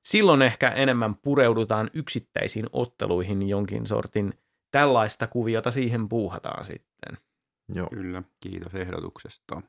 [0.08, 4.34] silloin ehkä enemmän pureudutaan yksittäisiin otteluihin jonkin sortin
[4.72, 7.18] tällaista kuviota siihen puuhataan sitten.
[7.76, 7.88] Joo.
[7.90, 8.24] Kyllä.
[8.40, 9.62] Kiitos ehdotuksesta.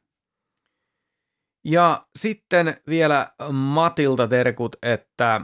[1.64, 5.40] Ja sitten vielä Matilta terkut, että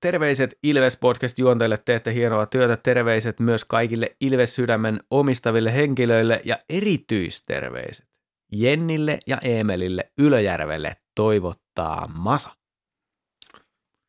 [0.00, 2.76] terveiset Ilves Podcast juonteille teette hienoa työtä.
[2.76, 8.08] Terveiset myös kaikille Ilves sydämen omistaville henkilöille ja erityisterveiset
[8.52, 12.50] Jennille ja Eemelille Ylöjärvelle toivottaa Masa.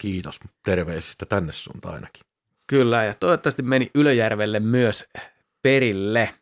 [0.01, 2.21] Kiitos terveisistä tänne suuntaan ainakin.
[2.67, 5.03] Kyllä, ja toivottavasti meni Ylöjärvelle myös
[5.61, 6.33] perille.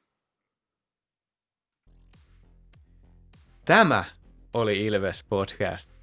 [3.66, 4.04] Tämä
[4.54, 5.97] oli Ilves Podcast.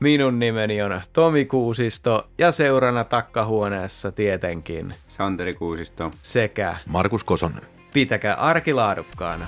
[0.00, 6.10] Minun nimeni on Tomi Kuusisto ja seurana takkahuoneessa tietenkin Santeri Kuusisto.
[6.22, 7.62] sekä Markus Kosonen.
[7.92, 9.46] pitäkää arkilaadukkaana.